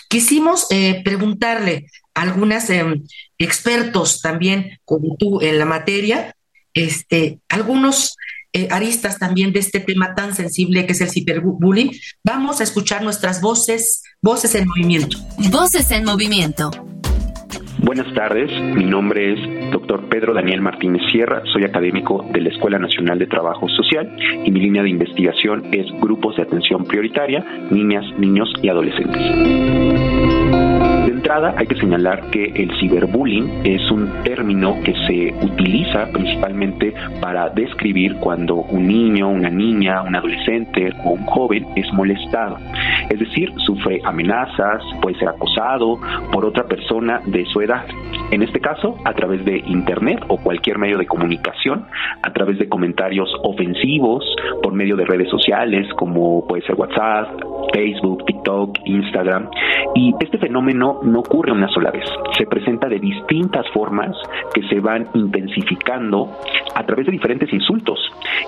quisimos 0.08 0.66
eh, 0.70 1.00
preguntarle 1.02 1.86
a 2.14 2.22
algunos 2.22 2.68
em, 2.68 3.04
expertos 3.38 4.20
también, 4.20 4.78
como 4.84 5.16
tú, 5.16 5.40
en 5.40 5.58
la 5.58 5.64
materia, 5.64 6.34
este, 6.74 7.40
algunos 7.48 8.16
eh, 8.52 8.68
aristas 8.70 9.18
también 9.18 9.52
de 9.52 9.60
este 9.60 9.80
tema 9.80 10.14
tan 10.14 10.34
sensible 10.34 10.86
que 10.86 10.92
es 10.92 11.00
el 11.00 11.10
ciberbullying. 11.10 11.90
Vamos 12.24 12.60
a 12.60 12.64
escuchar 12.64 13.02
nuestras 13.02 13.40
voces, 13.40 14.02
voces 14.22 14.54
en 14.54 14.66
movimiento. 14.66 15.18
Voces 15.50 15.90
en 15.90 16.04
movimiento. 16.04 16.70
Buenas 17.80 18.12
tardes, 18.12 18.50
mi 18.74 18.84
nombre 18.84 19.32
es 19.32 19.70
doctor 19.70 20.08
Pedro 20.08 20.34
Daniel 20.34 20.60
Martínez 20.60 21.00
Sierra, 21.12 21.42
soy 21.52 21.64
académico 21.64 22.26
de 22.32 22.40
la 22.40 22.48
Escuela 22.48 22.78
Nacional 22.78 23.18
de 23.18 23.26
Trabajo 23.26 23.68
Social 23.68 24.16
y 24.44 24.50
mi 24.50 24.60
línea 24.60 24.82
de 24.82 24.90
investigación 24.90 25.72
es 25.72 25.86
grupos 26.00 26.36
de 26.36 26.42
atención 26.42 26.84
prioritaria, 26.84 27.44
niñas, 27.70 28.04
niños 28.18 28.52
y 28.62 28.68
adolescentes 28.68 30.47
entrada 31.18 31.52
hay 31.56 31.66
que 31.66 31.74
señalar 31.74 32.30
que 32.30 32.44
el 32.44 32.70
ciberbullying 32.78 33.62
es 33.64 33.90
un 33.90 34.08
término 34.22 34.76
que 34.84 34.94
se 35.06 35.34
utiliza 35.44 36.06
principalmente 36.12 36.94
para 37.20 37.50
describir 37.50 38.14
cuando 38.20 38.54
un 38.54 38.86
niño, 38.86 39.28
una 39.28 39.50
niña, 39.50 40.02
un 40.02 40.14
adolescente 40.14 40.92
o 41.04 41.10
un 41.10 41.26
joven 41.26 41.66
es 41.74 41.92
molestado. 41.92 42.58
Es 43.10 43.18
decir, 43.18 43.52
sufre 43.66 44.00
amenazas, 44.04 44.82
puede 45.02 45.18
ser 45.18 45.28
acosado 45.28 45.98
por 46.32 46.44
otra 46.44 46.64
persona 46.64 47.20
de 47.26 47.44
su 47.46 47.60
edad. 47.62 47.84
En 48.30 48.42
este 48.42 48.60
caso, 48.60 48.96
a 49.04 49.12
través 49.14 49.44
de 49.44 49.58
Internet 49.66 50.24
o 50.28 50.36
cualquier 50.36 50.78
medio 50.78 50.98
de 50.98 51.06
comunicación, 51.06 51.86
a 52.22 52.32
través 52.32 52.58
de 52.58 52.68
comentarios 52.68 53.28
ofensivos, 53.42 54.24
por 54.62 54.72
medio 54.72 54.96
de 54.96 55.04
redes 55.04 55.28
sociales 55.30 55.86
como 55.96 56.46
puede 56.46 56.62
ser 56.62 56.76
WhatsApp, 56.76 57.28
Facebook, 57.72 58.24
TikTok, 58.26 58.78
Instagram. 58.84 59.48
Y 59.94 60.14
este 60.20 60.38
fenómeno 60.38 61.00
no 61.08 61.20
ocurre 61.20 61.52
una 61.52 61.68
sola 61.68 61.90
vez, 61.90 62.04
se 62.36 62.46
presenta 62.46 62.88
de 62.88 62.98
distintas 62.98 63.66
formas 63.72 64.16
que 64.54 64.62
se 64.68 64.80
van 64.80 65.08
intensificando 65.14 66.30
a 66.74 66.84
través 66.84 67.06
de 67.06 67.12
diferentes 67.12 67.52
insultos. 67.52 67.98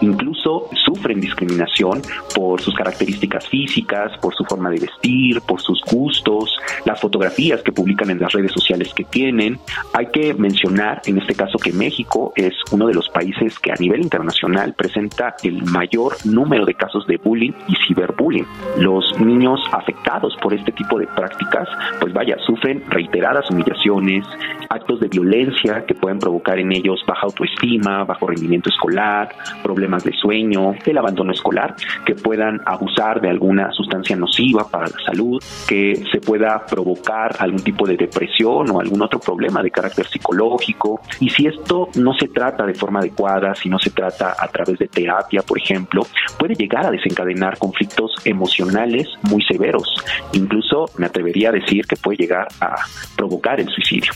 Incluso 0.00 0.68
sufren 0.84 1.20
discriminación 1.20 2.02
por 2.34 2.60
sus 2.60 2.74
características 2.74 3.48
físicas, 3.48 4.16
por 4.18 4.34
su 4.34 4.44
forma 4.44 4.70
de 4.70 4.80
vestir, 4.80 5.40
por 5.42 5.60
sus 5.60 5.80
gustos, 5.90 6.56
las 6.84 7.00
fotografías 7.00 7.62
que 7.62 7.72
publican 7.72 8.10
en 8.10 8.20
las 8.20 8.32
redes 8.32 8.52
sociales 8.52 8.92
que 8.94 9.04
tienen. 9.04 9.58
Hay 9.92 10.06
que 10.06 10.34
mencionar 10.34 11.02
en 11.06 11.18
este 11.18 11.34
caso 11.34 11.58
que 11.58 11.72
México 11.72 12.32
es 12.36 12.54
uno 12.72 12.86
de 12.86 12.94
los 12.94 13.08
países 13.08 13.58
que 13.58 13.72
a 13.72 13.76
nivel 13.76 14.00
internacional 14.02 14.74
presenta 14.74 15.34
el 15.42 15.62
mayor 15.64 16.14
número 16.24 16.64
de 16.64 16.74
casos 16.74 17.06
de 17.06 17.16
bullying 17.16 17.52
y 17.68 17.74
ciberbullying. 17.86 18.46
Los 18.78 19.18
niños 19.20 19.60
afectados 19.72 20.36
por 20.42 20.54
este 20.54 20.72
tipo 20.72 20.98
de 20.98 21.06
prácticas, 21.08 21.68
pues 22.00 22.12
vaya, 22.12 22.36
sufren 22.50 22.82
reiteradas 22.88 23.48
humillaciones, 23.50 24.26
actos 24.68 25.00
de 25.00 25.08
violencia 25.08 25.84
que 25.86 25.94
pueden 25.94 26.18
provocar 26.18 26.58
en 26.58 26.72
ellos 26.72 27.02
baja 27.06 27.26
autoestima, 27.26 28.04
bajo 28.04 28.26
rendimiento 28.26 28.70
escolar, 28.70 29.28
problemas 29.62 30.02
de 30.04 30.12
sueño, 30.12 30.74
el 30.84 30.98
abandono 30.98 31.32
escolar, 31.32 31.76
que 32.04 32.14
puedan 32.14 32.60
abusar 32.66 33.20
de 33.20 33.30
alguna 33.30 33.70
sustancia 33.72 34.16
nociva 34.16 34.66
para 34.68 34.88
la 34.88 34.96
salud, 35.06 35.40
que 35.68 35.94
se 36.10 36.20
pueda 36.20 36.64
provocar 36.66 37.36
algún 37.38 37.62
tipo 37.62 37.86
de 37.86 37.96
depresión 37.96 38.70
o 38.70 38.80
algún 38.80 39.00
otro 39.02 39.20
problema 39.20 39.62
de 39.62 39.70
carácter 39.70 40.06
psicológico. 40.06 41.00
Y 41.20 41.30
si 41.30 41.46
esto 41.46 41.88
no 41.96 42.14
se 42.14 42.28
trata 42.28 42.66
de 42.66 42.74
forma 42.74 42.98
adecuada, 42.98 43.54
si 43.54 43.68
no 43.68 43.78
se 43.78 43.90
trata 43.90 44.34
a 44.38 44.48
través 44.48 44.78
de 44.78 44.88
terapia, 44.88 45.42
por 45.42 45.58
ejemplo, 45.58 46.02
puede 46.38 46.54
llegar 46.54 46.86
a 46.86 46.90
desencadenar 46.90 47.58
conflictos 47.58 48.14
emocionales 48.24 49.08
muy 49.22 49.42
severos. 49.42 49.84
Incluso 50.32 50.86
me 50.98 51.06
atrevería 51.06 51.50
a 51.50 51.52
decir 51.52 51.86
que 51.86 51.96
puede 51.96 52.18
llegar 52.18 52.39
a 52.60 52.76
provocar 53.16 53.60
el 53.60 53.68
suicidio. 53.68 54.12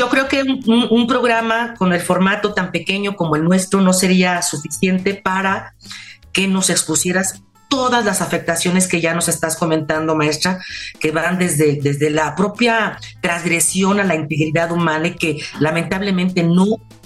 Yo 0.00 0.08
creo 0.08 0.28
que 0.28 0.42
un, 0.42 1.06
programa 1.06 1.74
con 1.76 1.92
el 1.92 2.00
formato 2.00 2.54
tan 2.54 2.70
pequeño 2.70 3.16
como 3.16 3.36
el 3.36 3.44
nuestro 3.44 3.80
no 3.82 3.92
sería 3.92 4.40
suficiente 4.40 5.14
para 5.14 5.74
que 6.32 6.48
nos 6.48 6.70
expusieras 6.70 7.42
todas 7.68 8.04
las 8.04 8.22
afectaciones 8.22 8.88
que 8.88 9.00
ya 9.00 9.14
nos 9.14 9.28
estás 9.28 9.56
comentando, 9.56 10.14
maestra, 10.14 10.58
que 11.00 11.10
van 11.10 11.38
desde, 11.38 11.80
desde 11.82 12.08
la 12.08 12.34
propia 12.34 12.98
transgresión 13.20 14.00
a 14.00 14.04
la 14.04 14.14
integridad 14.14 14.72
humana 14.72 15.08
y 15.08 15.16
que 15.16 15.38
lamentablemente 15.58 16.44
no 16.44 16.64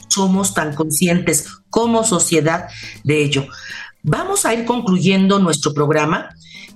somos 0.08 0.54
tan 0.54 0.74
conscientes 0.74 1.46
como 1.70 2.04
sociedad 2.04 2.68
de 3.02 3.24
ello. 3.24 3.46
Vamos 4.02 4.44
a 4.44 4.54
ir 4.54 4.64
concluyendo 4.64 5.38
nuestro 5.38 5.72
programa. 5.72 6.28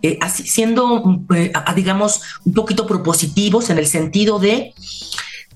Eh, 0.02 0.18
así, 0.20 0.44
siendo, 0.44 1.24
eh, 1.34 1.52
digamos, 1.74 2.22
un 2.44 2.54
poquito 2.54 2.86
propositivos 2.86 3.68
en 3.70 3.78
el 3.78 3.86
sentido 3.86 4.38
de 4.38 4.72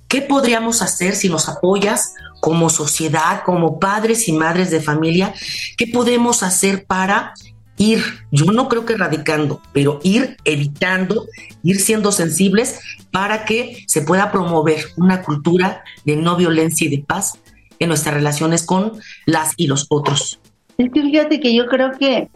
qué 0.08 0.20
podríamos 0.20 0.82
hacer 0.82 1.14
si 1.14 1.28
nos 1.28 1.48
apoyas 1.48 2.14
como 2.40 2.68
sociedad, 2.70 3.42
como 3.44 3.78
padres 3.78 4.28
y 4.28 4.32
madres 4.32 4.70
de 4.70 4.80
familia, 4.80 5.32
qué 5.78 5.86
podemos 5.86 6.42
hacer 6.42 6.84
para 6.86 7.34
ir, 7.78 8.02
yo 8.30 8.46
no 8.46 8.68
creo 8.68 8.84
que 8.84 8.94
erradicando, 8.94 9.60
pero 9.72 10.00
ir 10.02 10.36
evitando, 10.44 11.26
ir 11.62 11.80
siendo 11.80 12.12
sensibles 12.12 12.80
para 13.10 13.44
que 13.44 13.84
se 13.86 14.02
pueda 14.02 14.30
promover 14.30 14.86
una 14.96 15.22
cultura 15.22 15.82
de 16.04 16.16
no 16.16 16.36
violencia 16.36 16.86
y 16.86 16.96
de 16.96 17.04
paz 17.04 17.38
en 17.82 17.88
nuestras 17.88 18.14
relaciones 18.14 18.64
con 18.64 18.92
las 19.26 19.54
y 19.56 19.66
los 19.66 19.86
otros. 19.90 20.40
Es 20.78 20.90
que 20.90 21.02
fíjate 21.02 21.40
que 21.40 21.54
yo 21.54 21.66
creo 21.66 21.92
que, 21.92 22.28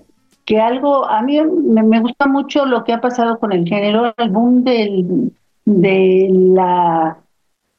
que 0.45 0.61
algo, 0.61 1.09
a 1.09 1.23
mí 1.23 1.41
me, 1.41 2.01
gusta 2.01 2.27
mucho 2.27 2.67
lo 2.67 2.85
que 2.85 2.93
ha 2.93 3.01
pasado 3.01 3.39
con 3.39 3.53
el 3.53 3.67
género, 3.67 4.15
el 4.17 4.31
boom 4.31 4.65
del, 4.65 5.33
de 5.65 6.29
la, 6.31 7.19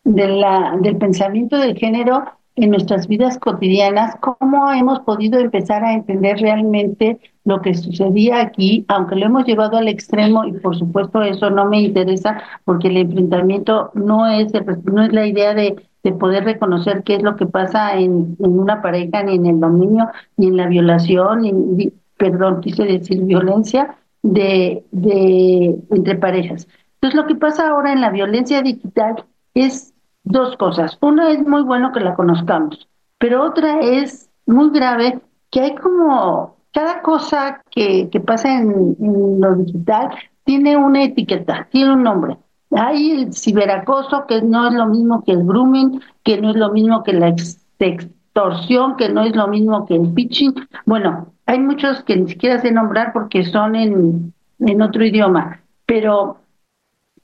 de 0.04 0.28
la, 0.28 0.78
del 0.82 0.98
pensamiento 0.98 1.58
del 1.58 1.78
género 1.78 2.26
en 2.56 2.72
nuestras 2.72 3.08
vidas 3.08 3.38
cotidianas, 3.38 4.16
cómo 4.20 4.72
hemos 4.74 5.02
podido 5.02 5.40
empezar 5.40 5.84
a 5.84 5.94
entender 5.94 6.40
realmente 6.40 7.20
lo 7.46 7.62
que 7.62 7.76
sucedía 7.76 8.42
aquí, 8.42 8.84
aunque 8.88 9.16
lo 9.16 9.28
hemos 9.28 9.46
llevado 9.46 9.78
al 9.78 9.88
extremo 9.88 10.44
y 10.44 10.54
por 10.54 10.76
supuesto 10.76 11.22
eso 11.22 11.52
no 11.52 11.66
me 11.66 11.82
interesa 11.82 12.42
porque 12.66 12.88
el 12.88 12.98
enfrentamiento 12.98 13.92
no 13.94 14.28
es, 14.28 14.52
no 14.86 15.04
es 15.04 15.14
la 15.14 15.28
idea 15.28 15.54
de, 15.54 15.87
de 16.04 16.12
poder 16.12 16.46
reconocer 16.46 17.04
qué 17.04 17.16
es 17.16 17.24
lo 17.24 17.36
que 17.36 17.46
pasa 17.46 17.96
en, 17.96 18.38
en, 18.40 18.60
una 18.60 18.82
pareja, 18.82 19.24
ni 19.24 19.36
en 19.36 19.46
el 19.46 19.60
dominio, 19.60 20.10
ni 20.38 20.48
en 20.48 20.58
la 20.58 20.68
violación, 20.68 21.42
ni, 21.42 21.92
perdón, 22.18 22.62
quise 22.62 22.84
decir 22.84 23.24
violencia 23.24 23.98
de, 24.24 24.84
de 24.92 25.76
entre 25.92 26.16
parejas. 26.16 26.68
Entonces 26.96 27.20
lo 27.20 27.28
que 27.28 27.36
pasa 27.36 27.70
ahora 27.70 27.94
en 27.94 28.02
la 28.02 28.10
violencia 28.10 28.62
digital 28.62 29.26
es 29.54 29.94
dos 30.24 30.58
cosas. 30.58 30.98
Una 31.02 31.32
es 31.32 31.46
muy 31.46 31.64
bueno 31.64 31.92
que 31.92 32.00
la 32.00 32.16
conozcamos, 32.16 32.88
pero 33.18 33.44
otra 33.44 33.80
es 33.80 34.30
muy 34.46 34.70
grave 34.72 35.20
que 35.52 35.62
hay 35.62 35.76
como 35.76 36.58
cada 36.74 37.02
cosa 37.02 37.62
que, 37.72 38.10
que 38.10 38.20
pasa 38.20 38.60
en, 38.60 38.96
lo 39.40 39.56
digital 39.56 40.10
tiene 40.44 40.78
una 40.78 41.04
etiqueta, 41.04 41.68
tiene 41.72 41.94
un 41.94 42.04
nombre. 42.04 42.38
Hay 42.72 43.12
el 43.12 43.34
ciberacoso, 43.34 44.26
que 44.28 44.42
no 44.42 44.68
es 44.68 44.74
lo 44.74 44.88
mismo 44.88 45.24
que 45.24 45.32
el 45.32 45.46
grooming, 45.46 46.02
que 46.24 46.42
no 46.42 46.52
es 46.52 46.58
lo 46.58 46.72
mismo 46.72 47.04
que 47.04 47.14
la 47.14 47.34
extorsión, 47.80 48.98
que 48.98 49.10
no 49.10 49.24
es 49.24 49.36
lo 49.36 49.48
mismo 49.48 49.86
que 49.86 49.96
el 49.96 50.14
pitching. 50.14 50.54
Bueno, 50.86 51.34
hay 51.46 51.60
muchos 51.60 52.04
que 52.04 52.18
ni 52.18 52.30
siquiera 52.30 52.60
sé 52.60 52.72
nombrar 52.72 53.14
porque 53.14 53.46
son 53.46 53.76
en, 53.76 54.34
en 54.60 54.82
otro 54.82 55.06
idioma, 55.06 55.62
pero, 55.86 56.38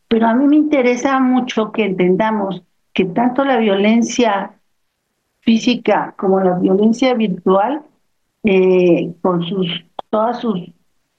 pero 0.07 0.27
a 0.27 0.33
mí 0.33 0.47
me 0.47 0.55
interesa 0.55 1.19
mucho 1.19 1.71
que 1.71 1.85
entendamos 1.85 2.61
que 2.93 3.05
tanto 3.05 3.43
la 3.43 3.57
violencia 3.57 4.53
física 5.41 6.13
como 6.17 6.39
la 6.39 6.57
violencia 6.57 7.13
virtual, 7.15 7.81
eh, 8.43 9.13
con 9.21 9.43
sus 9.43 9.85
todas 10.09 10.39
sus 10.39 10.59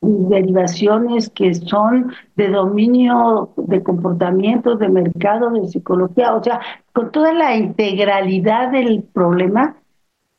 derivaciones 0.04 1.28
que 1.30 1.54
son 1.54 2.12
de 2.36 2.48
dominio 2.48 3.50
de 3.56 3.82
comportamientos, 3.82 4.78
de 4.78 4.88
mercado, 4.88 5.50
de 5.50 5.68
psicología, 5.68 6.34
o 6.34 6.42
sea, 6.42 6.60
con 6.92 7.10
toda 7.12 7.32
la 7.32 7.56
integralidad 7.56 8.72
del 8.72 9.02
problema, 9.02 9.76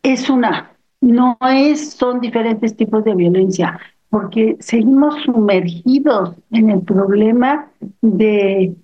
es 0.04 0.30
una, 0.30 0.72
no 1.02 1.38
es, 1.50 1.92
son 1.92 2.20
diferentes 2.20 2.76
tipos 2.76 3.04
de 3.04 3.16
violencia, 3.16 3.80
porque 4.10 4.56
seguimos 4.60 5.16
sumergidos 5.24 6.34
en 6.52 6.70
el 6.70 6.82
problema 6.82 7.68
de 8.02 8.76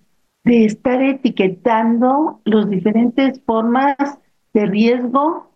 de 0.44 0.65
estar 0.65 1.02
etiquetando 1.02 2.41
las 2.46 2.70
diferentes 2.70 3.39
formas 3.46 3.96
de 4.54 4.65
riesgo 4.65 5.52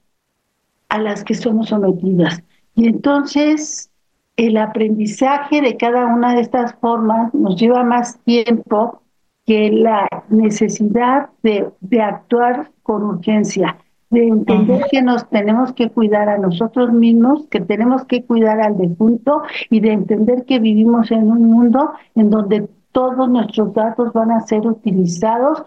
a 0.89 0.99
las 0.99 1.23
que 1.23 1.33
somos 1.33 1.69
sometidas. 1.69 2.43
Y 2.75 2.87
entonces 2.87 3.89
el 4.37 4.57
aprendizaje 4.57 5.61
de 5.61 5.77
cada 5.77 6.05
una 6.07 6.35
de 6.35 6.41
estas 6.41 6.75
formas 6.75 7.33
nos 7.33 7.55
lleva 7.55 7.83
más 7.83 8.19
tiempo 8.19 9.01
que 9.45 9.69
la 9.71 10.07
necesidad 10.29 11.29
de, 11.43 11.69
de 11.79 12.01
actuar 12.01 12.71
con 12.83 13.03
urgencia, 13.03 13.77
de 14.09 14.27
entender 14.27 14.85
que 14.91 15.01
nos 15.01 15.29
tenemos 15.29 15.73
que 15.73 15.89
cuidar 15.89 16.29
a 16.29 16.37
nosotros 16.37 16.91
mismos, 16.91 17.47
que 17.47 17.61
tenemos 17.61 18.05
que 18.05 18.23
cuidar 18.23 18.59
al 18.59 18.77
defunto 18.77 19.43
y 19.69 19.79
de 19.79 19.93
entender 19.93 20.45
que 20.45 20.59
vivimos 20.59 21.11
en 21.11 21.31
un 21.31 21.43
mundo 21.45 21.91
en 22.15 22.29
donde 22.29 22.67
todos 22.91 23.29
nuestros 23.29 23.73
datos 23.73 24.13
van 24.13 24.31
a 24.31 24.41
ser 24.41 24.65
utilizados 24.65 25.63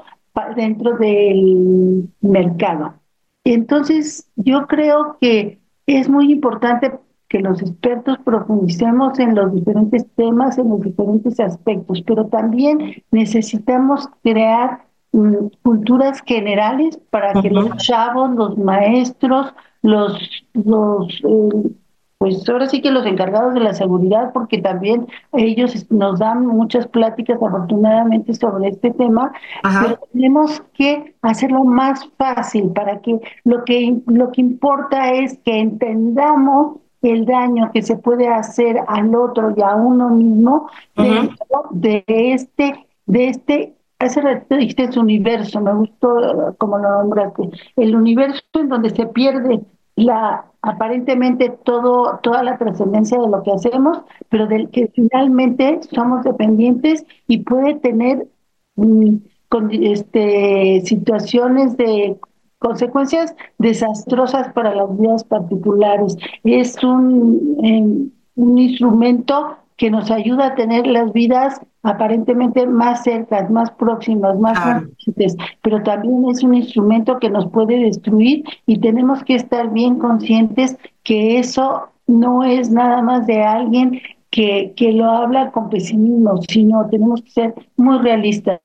dentro 0.57 0.97
del 0.97 2.09
mercado. 2.21 2.95
Entonces, 3.45 4.31
yo 4.37 4.67
creo 4.67 5.17
que 5.21 5.59
es 5.87 6.09
muy 6.09 6.33
importante 6.33 6.93
que 7.29 7.41
los 7.41 7.61
expertos 7.61 8.19
profundicemos 8.25 9.19
en 9.19 9.35
los 9.35 9.53
diferentes 9.53 10.07
temas, 10.15 10.59
en 10.59 10.71
los 10.71 10.81
diferentes 10.81 11.39
aspectos, 11.41 12.03
pero 12.07 12.27
también 12.27 13.03
necesitamos 13.11 14.09
crear 14.23 14.85
mm, 15.13 15.49
culturas 15.63 16.23
generales 16.23 16.99
para 17.11 17.41
que 17.41 17.51
los 17.51 17.77
chavos, 17.77 18.31
los 18.31 18.57
maestros, 18.57 19.53
los, 19.83 20.19
los 20.55 21.23
eh, 21.25 21.71
pues 22.19 22.49
ahora 22.49 22.67
sí 22.67 22.83
que 22.83 22.91
los 22.91 23.07
encargados 23.07 23.55
de 23.55 23.61
la 23.61 23.75
seguridad, 23.75 24.33
porque 24.33 24.59
también 24.61 25.07
ellos 25.33 25.87
nos 25.91 26.19
dan 26.19 26.47
muchas 26.47 26.89
pláticas 26.89 27.41
afortunadamente 27.41 28.35
sobre 28.35 28.69
este 28.69 28.91
tema, 28.91 29.33
pero 29.63 30.01
tenemos 30.13 30.61
que 30.75 31.15
hacerlo 31.23 31.63
más 31.63 32.09
fácil 32.19 32.71
para 32.71 33.01
que 33.03 33.21
lo 33.45 33.65
que 33.65 34.01
lo 34.07 34.33
que 34.33 34.41
importa 34.41 35.13
es 35.13 35.39
que 35.45 35.61
entendamos 35.61 36.79
el 37.03 37.27
daño 37.27 37.71
que 37.73 37.83
se 37.83 37.97
puede 37.97 38.29
hacer 38.29 38.79
al 38.87 39.15
otro 39.15 39.55
y 39.57 39.63
a 39.63 39.75
uno 39.75 40.11
mismo 40.11 40.69
de 41.71 42.05
este 42.07 42.87
de 43.07 43.29
este 43.29 43.75
hace 43.99 44.21
rato 44.21 44.57
dijiste 44.57 44.93
su 44.93 45.01
universo, 45.01 45.61
me 45.61 45.75
gustó 45.75 46.55
como 46.59 46.79
lo 46.79 46.91
nombraste, 46.91 47.51
el 47.77 47.97
universo 47.97 48.43
en 48.55 48.69
donde 48.69 48.91
se 48.91 49.07
pierde 49.07 49.61
la 49.97 50.45
aparentemente 50.63 51.51
todo 51.65 52.19
toda 52.23 52.43
la 52.43 52.59
trascendencia 52.59 53.19
de 53.19 53.29
lo 53.29 53.43
que 53.43 53.53
hacemos, 53.53 54.03
pero 54.29 54.47
del 54.47 54.71
que 54.71 54.89
finalmente 54.89 55.81
somos 55.93 56.25
dependientes 56.25 57.05
y 57.27 57.39
puede 57.39 57.75
tener 57.77 58.29
mm, 58.77 59.17
con, 59.49 59.71
este 59.73 60.83
situaciones 60.85 61.77
de 61.77 62.19
consecuencias 62.59 63.35
desastrosas 63.59 64.53
para 64.53 64.75
las 64.75 64.97
vidas 64.99 65.25
particulares. 65.25 66.17
Es 66.45 66.83
un, 66.83 67.57
em, 67.63 68.11
un 68.37 68.59
instrumento 68.59 69.57
que 69.77 69.91
nos 69.91 70.11
ayuda 70.11 70.49
a 70.49 70.55
tener 70.57 70.87
las 70.87 71.13
vidas 71.13 71.61
aparentemente 71.83 72.67
más 72.67 73.05
cercas, 73.05 73.49
más 73.49 73.71
próximas, 73.71 74.39
más 74.39 74.59
fuertes, 74.59 75.37
pero 75.63 75.83
también 75.83 76.29
es 76.29 76.43
un 76.43 76.55
instrumento 76.55 77.19
que 77.21 77.31
nos 77.31 77.49
puede 77.51 77.79
destruir 77.79 78.45
y 78.67 78.81
tenemos 78.81 79.23
que 79.23 79.37
estar 79.37 79.71
bien 79.71 79.99
conscientes 79.99 80.77
que 81.05 81.39
eso 81.39 81.91
no 82.09 82.43
es 82.43 82.71
nada 82.71 83.03
más 83.03 83.27
de 83.29 83.43
alguien 83.43 84.01
que, 84.31 84.75
que 84.77 84.93
lo 84.93 85.09
habla 85.09 85.53
con 85.53 85.71
pesimismo, 85.71 86.41
sino 86.49 86.89
tenemos 86.91 87.23
que 87.23 87.31
ser 87.31 87.55
muy 87.77 87.99
realistas. 87.99 88.61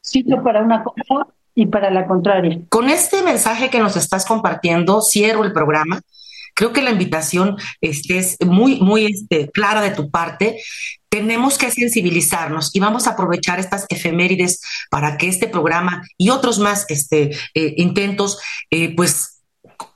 Sitio 0.00 0.42
para 0.42 0.62
una 0.62 0.82
cosa 0.82 1.26
y 1.56 1.66
para 1.66 1.90
la 1.90 2.06
contraria. 2.06 2.60
Con 2.68 2.88
este 2.88 3.22
mensaje 3.22 3.70
que 3.70 3.80
nos 3.80 3.96
estás 3.96 4.24
compartiendo, 4.24 5.02
cierro 5.02 5.44
el 5.44 5.52
programa 5.52 6.00
creo 6.56 6.72
que 6.72 6.82
la 6.82 6.90
invitación 6.90 7.56
este, 7.82 8.18
es 8.18 8.38
muy, 8.44 8.80
muy 8.80 9.06
este, 9.06 9.50
clara 9.50 9.82
de 9.82 9.90
tu 9.90 10.10
parte. 10.10 10.58
Tenemos 11.08 11.58
que 11.58 11.70
sensibilizarnos 11.70 12.74
y 12.74 12.80
vamos 12.80 13.06
a 13.06 13.10
aprovechar 13.10 13.60
estas 13.60 13.84
efemérides 13.90 14.60
para 14.90 15.18
que 15.18 15.28
este 15.28 15.48
programa 15.48 16.02
y 16.16 16.30
otros 16.30 16.58
más 16.58 16.86
este, 16.88 17.36
eh, 17.54 17.74
intentos, 17.76 18.38
eh, 18.70 18.94
pues 18.96 19.42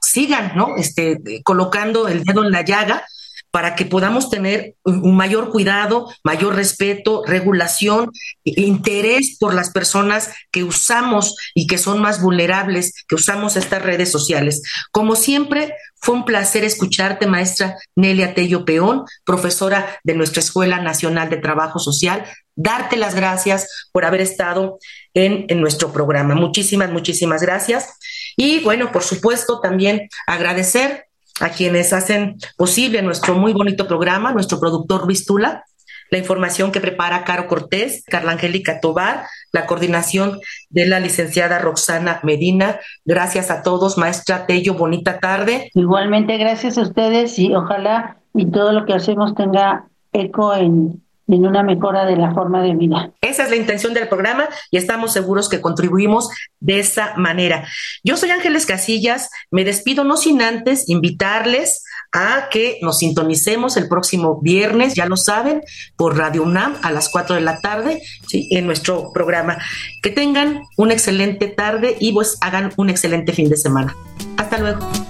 sigan, 0.03 0.53
¿no? 0.55 0.77
Este, 0.77 1.19
colocando 1.43 2.09
el 2.09 2.25
dedo 2.25 2.45
en 2.45 2.53
la 2.53 2.63
llaga 2.63 3.05
para 3.51 3.75
que 3.75 3.85
podamos 3.85 4.31
tener 4.31 4.77
un 4.85 5.17
mayor 5.17 5.51
cuidado, 5.51 6.09
mayor 6.23 6.55
respeto, 6.55 7.23
regulación, 7.27 8.11
interés 8.45 9.37
por 9.39 9.55
las 9.55 9.71
personas 9.71 10.31
que 10.51 10.63
usamos 10.63 11.37
y 11.55 11.67
que 11.67 11.79
son 11.79 12.01
más 12.01 12.23
vulnerables, 12.23 13.05
que 13.09 13.17
usamos 13.17 13.57
estas 13.57 13.83
redes 13.83 14.11
sociales. 14.11 14.63
Como 14.93 15.17
siempre, 15.17 15.75
fue 15.97 16.15
un 16.15 16.25
placer 16.25 16.65
escucharte, 16.65 17.27
maestra 17.27 17.77
Nelia 17.97 18.35
Tello 18.35 18.65
Peón, 18.65 19.05
profesora 19.25 19.99
de 20.05 20.15
nuestra 20.15 20.41
Escuela 20.41 20.81
Nacional 20.81 21.29
de 21.29 21.37
Trabajo 21.37 21.79
Social, 21.79 22.25
darte 22.55 22.97
las 22.97 23.15
gracias 23.15 23.89
por 23.93 24.05
haber 24.05 24.21
estado 24.21 24.79
en, 25.13 25.47
en 25.49 25.61
nuestro 25.61 25.93
programa. 25.93 26.35
Muchísimas, 26.35 26.91
muchísimas 26.91 27.43
gracias. 27.43 27.99
Y 28.37 28.61
bueno, 28.61 28.93
por 28.93 29.03
supuesto, 29.03 29.61
también 29.61 30.09
agradecer 30.27 31.10
a 31.41 31.51
quienes 31.51 31.93
hacen 31.93 32.37
posible 32.57 33.03
nuestro 33.03 33.35
muy 33.35 33.53
bonito 33.53 33.87
programa, 33.87 34.33
nuestro 34.33 34.59
productor 34.59 35.07
Luis 35.07 35.25
Tula, 35.25 35.65
la 36.11 36.19
información 36.19 36.73
que 36.73 36.81
prepara 36.81 37.25
Caro 37.25 37.47
Cortés, 37.47 38.05
Carla 38.05 38.33
Angélica 38.33 38.81
Tobar, 38.81 39.27
la 39.53 39.67
coordinación 39.67 40.41
de 40.69 40.87
la 40.87 41.01
licenciada 41.01 41.59
Roxana 41.59 42.21
Medina. 42.23 42.81
Gracias 43.05 43.51
a 43.51 43.63
todos, 43.63 43.97
maestra 43.97 44.47
Tello, 44.47 44.75
bonita 44.75 45.21
tarde. 45.21 45.71
Igualmente, 45.75 46.37
gracias 46.37 46.79
a 46.79 46.83
ustedes 46.83 47.39
y 47.39 47.55
ojalá 47.55 48.17
y 48.35 48.47
todo 48.47 48.73
lo 48.73 48.87
que 48.87 48.95
hacemos 48.95 49.35
tenga 49.35 49.87
eco 50.13 50.55
en, 50.55 51.03
en 51.31 51.47
una 51.47 51.63
mejora 51.63 52.05
de 52.07 52.17
la 52.17 52.33
forma 52.33 52.63
de 52.63 52.75
vida. 52.75 53.11
Esa 53.21 53.45
es 53.45 53.51
la 53.51 53.57
intención 53.57 53.95
del 53.95 54.09
programa 54.09 54.49
y 54.71 54.77
estamos 54.77 55.13
seguros 55.13 55.49
que 55.49 55.61
contribuimos 55.61 56.31
de 56.59 56.81
esa 56.81 57.15
manera. 57.17 57.67
Yo 58.03 58.17
soy 58.17 58.31
Ángeles 58.31 58.67
Casillas, 58.67 59.31
me 59.51 59.65
despido 59.65 60.05
no 60.05 60.17
sin 60.17 60.43
antes 60.43 60.89
invitarles 60.89 61.85
a 62.13 62.49
que 62.51 62.79
nos 62.83 62.99
sintonicemos 62.99 63.77
el 63.77 63.89
próximo 63.89 64.41
viernes, 64.41 64.95
ya 64.95 65.07
lo 65.07 65.17
saben, 65.17 65.63
por 65.97 66.17
Radio 66.17 66.43
UNAM 66.43 66.77
a 66.83 66.91
las 66.91 67.09
4 67.09 67.37
de 67.37 67.41
la 67.41 67.61
tarde, 67.61 68.03
en 68.33 68.67
nuestro 68.67 69.13
programa. 69.13 69.59
Que 70.03 70.11
tengan 70.11 70.63
una 70.77 70.93
excelente 70.93 71.47
tarde 71.49 71.97
y 72.01 72.13
pues 72.13 72.39
hagan 72.41 72.73
un 72.77 72.91
excelente 72.91 73.33
fin 73.33 73.49
de 73.49 73.57
semana. 73.57 73.97
Hasta 74.37 74.59
luego. 74.59 75.10